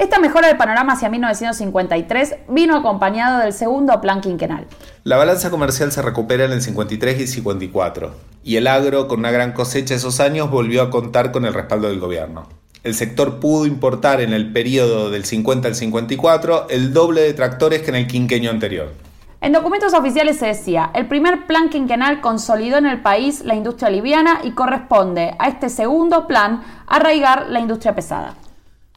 [0.00, 4.66] Esta mejora del panorama hacia 1953 vino acompañado del segundo plan quinquenal.
[5.04, 8.10] La balanza comercial se recupera en el 53 y 54,
[8.42, 11.88] y el agro, con una gran cosecha esos años, volvió a contar con el respaldo
[11.88, 12.48] del gobierno.
[12.82, 17.82] El sector pudo importar en el periodo del 50 al 54 el doble de tractores
[17.82, 18.94] que en el quinquenio anterior.
[19.42, 23.90] En documentos oficiales se decía, el primer plan quinquenal consolidó en el país la industria
[23.90, 28.34] liviana y corresponde a este segundo plan arraigar la industria pesada.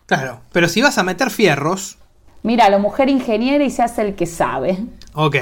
[0.06, 1.98] Claro, pero si vas a meter fierros...
[2.44, 4.78] Mira, la mujer ingeniera y se hace el que sabe.
[5.14, 5.38] Ok.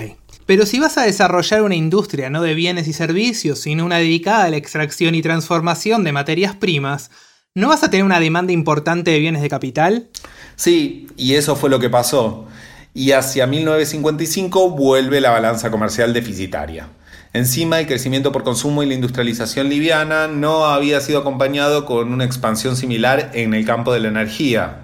[0.45, 4.43] Pero si vas a desarrollar una industria no de bienes y servicios, sino una dedicada
[4.43, 7.09] a la extracción y transformación de materias primas,
[7.55, 10.09] ¿no vas a tener una demanda importante de bienes de capital?
[10.55, 12.45] Sí, y eso fue lo que pasó.
[12.93, 16.89] Y hacia 1955 vuelve la balanza comercial deficitaria.
[17.33, 22.25] Encima, el crecimiento por consumo y la industrialización liviana no había sido acompañado con una
[22.25, 24.81] expansión similar en el campo de la energía.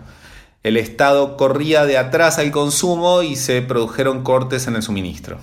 [0.64, 5.40] El Estado corría de atrás al consumo y se produjeron cortes en el suministro.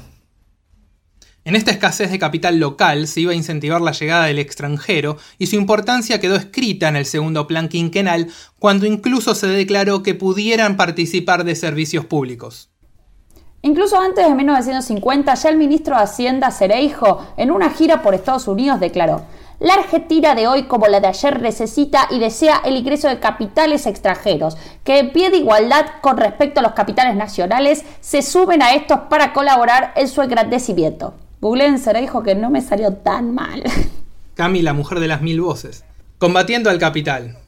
[1.44, 5.48] En esta escasez de capital local se iba a incentivar la llegada del extranjero y
[5.48, 8.28] su importancia quedó escrita en el segundo plan quinquenal
[8.58, 12.70] cuando incluso se declaró que pudieran participar de servicios públicos.
[13.64, 18.46] Incluso antes de 1950, ya el ministro de Hacienda Cereijo, en una gira por Estados
[18.46, 19.22] Unidos, declaró,
[19.58, 23.86] la Argentina de hoy, como la de ayer, necesita y desea el ingreso de capitales
[23.86, 28.74] extranjeros, que en pie de igualdad con respecto a los capitales nacionales se suben a
[28.74, 31.14] estos para colaborar en su engrandecimiento.
[31.40, 33.62] Googleen Cereijo que no me salió tan mal.
[34.34, 35.86] Cami, la mujer de las mil voces.
[36.18, 37.38] Combatiendo al capital.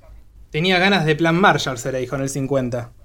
[0.48, 2.95] Tenía ganas de plan Marshall Cereijo en el 50.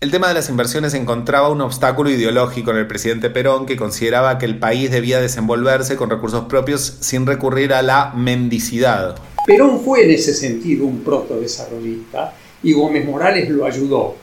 [0.00, 4.38] El tema de las inversiones encontraba un obstáculo ideológico en el presidente Perón que consideraba
[4.38, 9.16] que el país debía desenvolverse con recursos propios sin recurrir a la mendicidad.
[9.44, 12.32] Perón fue en ese sentido un protodesarrollista
[12.62, 14.14] y Gómez Morales lo ayudó.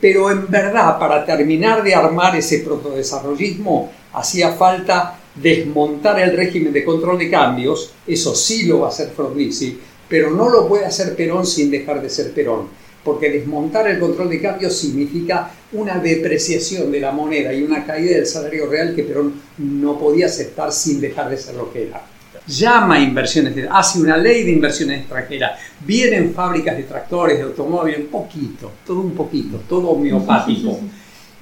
[0.00, 6.84] Pero en verdad, para terminar de armar ese protodesarrollismo, hacía falta desmontar el régimen de
[6.84, 9.78] control de cambios, eso sí lo va a hacer Frondizi,
[10.08, 14.28] pero no lo puede hacer Perón sin dejar de ser Perón porque desmontar el control
[14.28, 19.04] de cambio significa una depreciación de la moneda y una caída del salario real que
[19.04, 22.02] Perón no podía aceptar sin dejar de ser lo que era.
[22.48, 25.52] Llama a inversiones, hace una ley de inversiones extranjeras,
[25.84, 30.80] vienen fábricas de tractores, de automóviles, un poquito, todo un poquito, todo homeopático.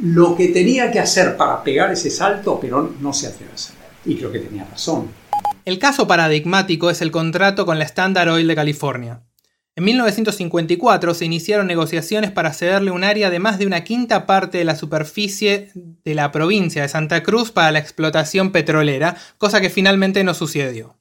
[0.01, 3.77] Lo que tenía que hacer para pegar ese salto, Perón no se atreve a hacer.
[4.05, 5.09] Y creo que tenía razón.
[5.65, 9.21] El caso paradigmático es el contrato con la Standard Oil de California.
[9.77, 14.59] En 1954 se iniciaron negociaciones para cederle un área de más de una quinta parte
[14.59, 19.71] de la superficie de la provincia de Santa Cruz para la explotación petrolera, cosa que
[19.71, 20.97] finalmente no sucedió.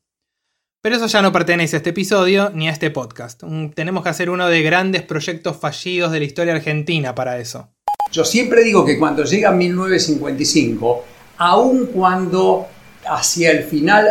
[0.82, 3.43] Pero eso ya no pertenece a este episodio ni a este podcast.
[3.76, 7.69] Tenemos que hacer uno de grandes proyectos fallidos de la historia argentina para eso.
[8.11, 11.05] Yo siempre digo que cuando llega 1955,
[11.38, 12.65] aun cuando
[13.05, 14.05] hacia el final,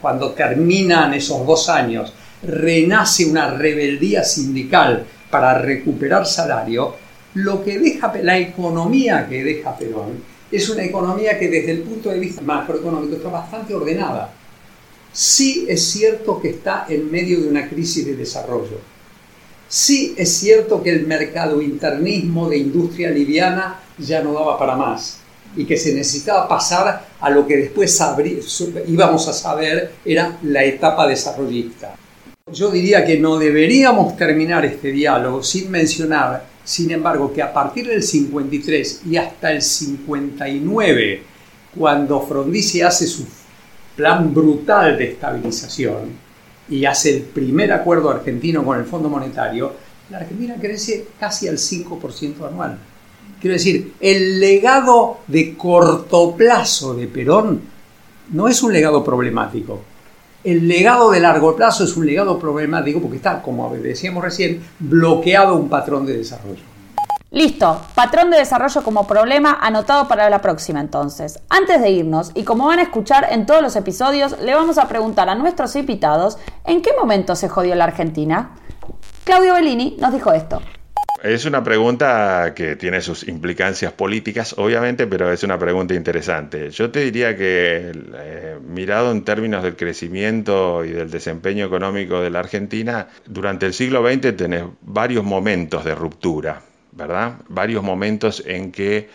[0.00, 6.94] cuando terminan esos dos años, renace una rebeldía sindical para recuperar salario,
[7.34, 12.10] lo que deja la economía que deja Perón es una economía que desde el punto
[12.10, 14.32] de vista macroeconómico está bastante ordenada.
[15.12, 18.78] Sí es cierto que está en medio de una crisis de desarrollo.
[19.68, 25.18] Sí es cierto que el mercado internismo de industria liviana ya no daba para más
[25.56, 28.00] y que se necesitaba pasar a lo que después
[28.88, 31.94] íbamos a saber era la etapa desarrollista.
[32.52, 37.86] Yo diría que no deberíamos terminar este diálogo sin mencionar, sin embargo, que a partir
[37.86, 41.22] del 53 y hasta el 59,
[41.76, 43.24] cuando Frondizi hace su
[43.94, 46.10] plan brutal de estabilización
[46.68, 49.72] y hace el primer acuerdo argentino con el Fondo Monetario,
[50.10, 52.78] la Argentina crece casi al 5% anual.
[53.40, 57.60] Quiero decir, el legado de corto plazo de Perón
[58.32, 59.82] no es un legado problemático,
[60.44, 65.56] el legado de largo plazo es un legado problemático porque está, como decíamos recién, bloqueado
[65.56, 66.62] un patrón de desarrollo.
[67.32, 71.38] Listo, patrón de desarrollo como problema anotado para la próxima entonces.
[71.48, 74.88] Antes de irnos, y como van a escuchar en todos los episodios, le vamos a
[74.88, 78.56] preguntar a nuestros invitados en qué momento se jodió la Argentina.
[79.22, 80.60] Claudio Bellini nos dijo esto.
[81.22, 86.70] Es una pregunta que tiene sus implicancias políticas, obviamente, pero es una pregunta interesante.
[86.70, 92.30] Yo te diría que, eh, mirado en términos del crecimiento y del desempeño económico de
[92.30, 96.62] la Argentina, durante el siglo XX tenés varios momentos de ruptura,
[96.92, 97.34] ¿verdad?
[97.48, 99.10] Varios momentos en que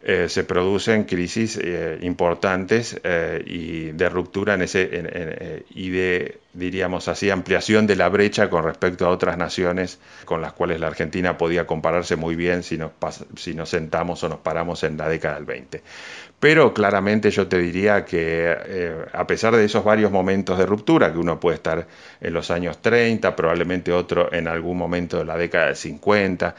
[0.00, 7.08] eh, se producen crisis eh, importantes eh, y de ruptura en ese, y de, diríamos
[7.08, 11.36] así, ampliación de la brecha con respecto a otras naciones con las cuales la Argentina
[11.36, 12.92] podía compararse muy bien si nos,
[13.36, 15.82] si nos sentamos o nos paramos en la década del 20.
[16.38, 21.18] Pero claramente yo te diría que a pesar de esos varios momentos de ruptura, que
[21.18, 21.88] uno puede estar
[22.20, 26.54] en los años 30, probablemente otro en algún momento de la década del 50,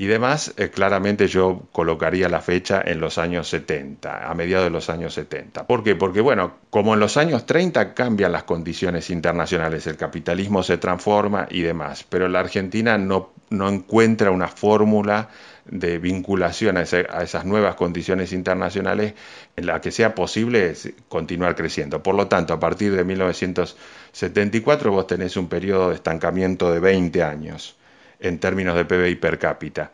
[0.00, 4.70] y demás, eh, claramente yo colocaría la fecha en los años 70, a mediados de
[4.70, 5.66] los años 70.
[5.66, 5.96] ¿Por qué?
[5.96, 11.48] Porque, bueno, como en los años 30 cambian las condiciones internacionales, el capitalismo se transforma
[11.50, 15.30] y demás, pero la Argentina no, no encuentra una fórmula
[15.64, 19.14] de vinculación a, a, esas nuevas condiciones internacionales
[19.56, 20.74] en la que sea posible
[21.08, 22.04] continuar creciendo.
[22.04, 27.20] Por lo tanto, a partir de 1974 vos tenés un periodo de estancamiento de 20
[27.24, 27.77] años
[28.20, 29.90] en términos de PBI per cápita.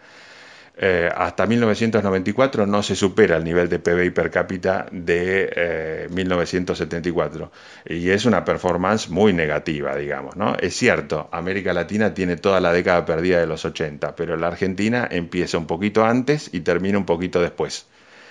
[0.76, 7.52] Eh, hasta 1994 no se supera el nivel de PBI per cápita de 1974
[7.84, 10.34] eh, y es una performance muy negativa, digamos.
[10.34, 10.56] ¿no?
[10.58, 15.06] Es cierto, América Latina tiene toda la década perdida de los 80, pero la Argentina
[15.08, 17.86] empieza un poquito antes y termina un poquito después.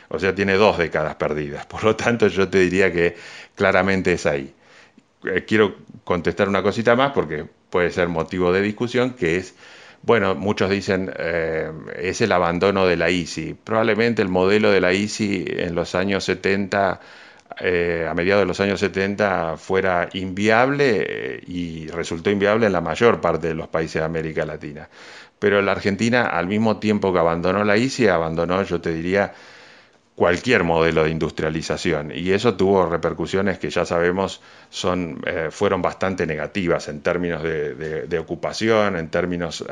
[0.09, 1.65] O sea, tiene dos décadas perdidas.
[1.65, 3.15] Por lo tanto, yo te diría que
[3.55, 4.53] claramente es ahí.
[5.23, 9.55] Eh, quiero contestar una cosita más porque puede ser motivo de discusión, que es
[10.03, 13.55] bueno, muchos dicen eh, es el abandono de la ICI.
[13.63, 16.99] Probablemente el modelo de la ICI en los años 70,
[17.61, 22.81] eh, a mediados de los años 70, fuera inviable eh, y resultó inviable en la
[22.81, 24.89] mayor parte de los países de América Latina.
[25.39, 29.33] Pero la Argentina, al mismo tiempo que abandonó la ICI, abandonó, yo te diría,
[30.15, 36.27] cualquier modelo de industrialización y eso tuvo repercusiones que ya sabemos son, eh, fueron bastante
[36.27, 39.65] negativas en términos de, ocupación, en términos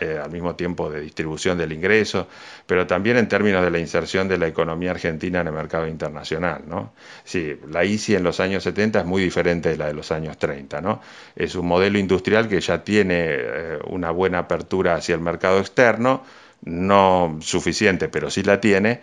[0.00, 2.28] eh, al mismo tiempo de distribución del ingreso,
[2.66, 6.62] pero también en términos de la inserción de la economía argentina en el mercado internacional.
[6.66, 6.92] ¿no?
[7.24, 10.38] Sí, la ICI en los años 70 es muy diferente de la de los años
[10.38, 10.80] 30.
[10.80, 11.00] ¿no?
[11.34, 16.22] Es un modelo industrial que ya tiene eh, una buena apertura hacia el mercado externo,
[16.62, 19.00] no suficiente, pero sí la tiene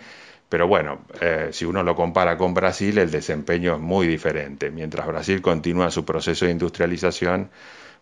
[0.49, 4.71] pero bueno, eh, si uno lo compara con Brasil, el desempeño es muy diferente.
[4.71, 7.49] Mientras Brasil continúa su proceso de industrialización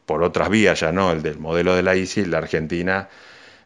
[0.06, 3.10] por otras vías, ya no el del modelo de la ICI, la Argentina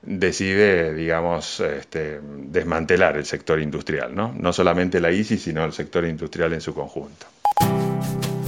[0.01, 4.34] decide, digamos, este, desmantelar el sector industrial, ¿no?
[4.38, 7.25] No solamente la ICI, sino el sector industrial en su conjunto.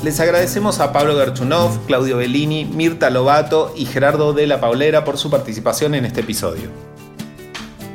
[0.03, 5.17] Les agradecemos a Pablo Gerchunov, Claudio Bellini, Mirta Lobato y Gerardo de la Paulera por
[5.17, 6.90] su participación en este episodio.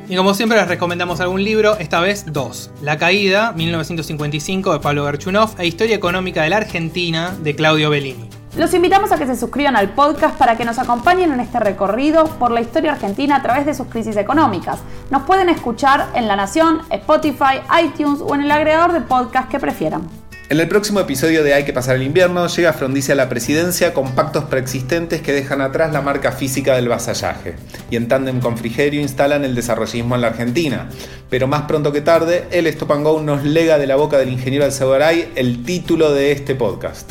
[0.08, 2.70] Y como siempre les recomendamos algún libro, esta vez dos.
[2.80, 8.30] La Caída, 1955 de Pablo Gerchunov e Historia Económica de la Argentina de Claudio Bellini.
[8.56, 12.26] Los invitamos a que se suscriban al podcast para que nos acompañen en este recorrido
[12.38, 14.78] por la historia argentina a través de sus crisis económicas.
[15.10, 19.58] Nos pueden escuchar en La Nación, Spotify, iTunes o en el agregador de podcast que
[19.58, 20.25] prefieran.
[20.48, 23.92] En el próximo episodio de Hay que pasar el invierno llega Frondizi a la presidencia
[23.92, 27.56] con pactos preexistentes que dejan atrás la marca física del vasallaje
[27.90, 30.88] y en tándem con Frigerio instalan el desarrollismo en la Argentina.
[31.30, 35.32] Pero más pronto que tarde, el Stop nos lega de la boca del ingeniero Alcebaray
[35.34, 37.10] el título de este podcast.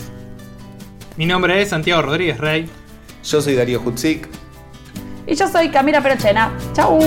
[1.17, 2.69] Mi nombre es Santiago Rodríguez Rey.
[3.21, 4.29] Yo soy Darío Hutzik.
[5.27, 6.57] Y yo soy Camila Perochena.
[6.73, 6.99] Chau.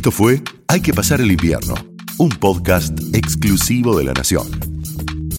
[0.00, 1.74] Esto fue Hay que pasar el invierno,
[2.16, 4.79] un podcast exclusivo de la Nación.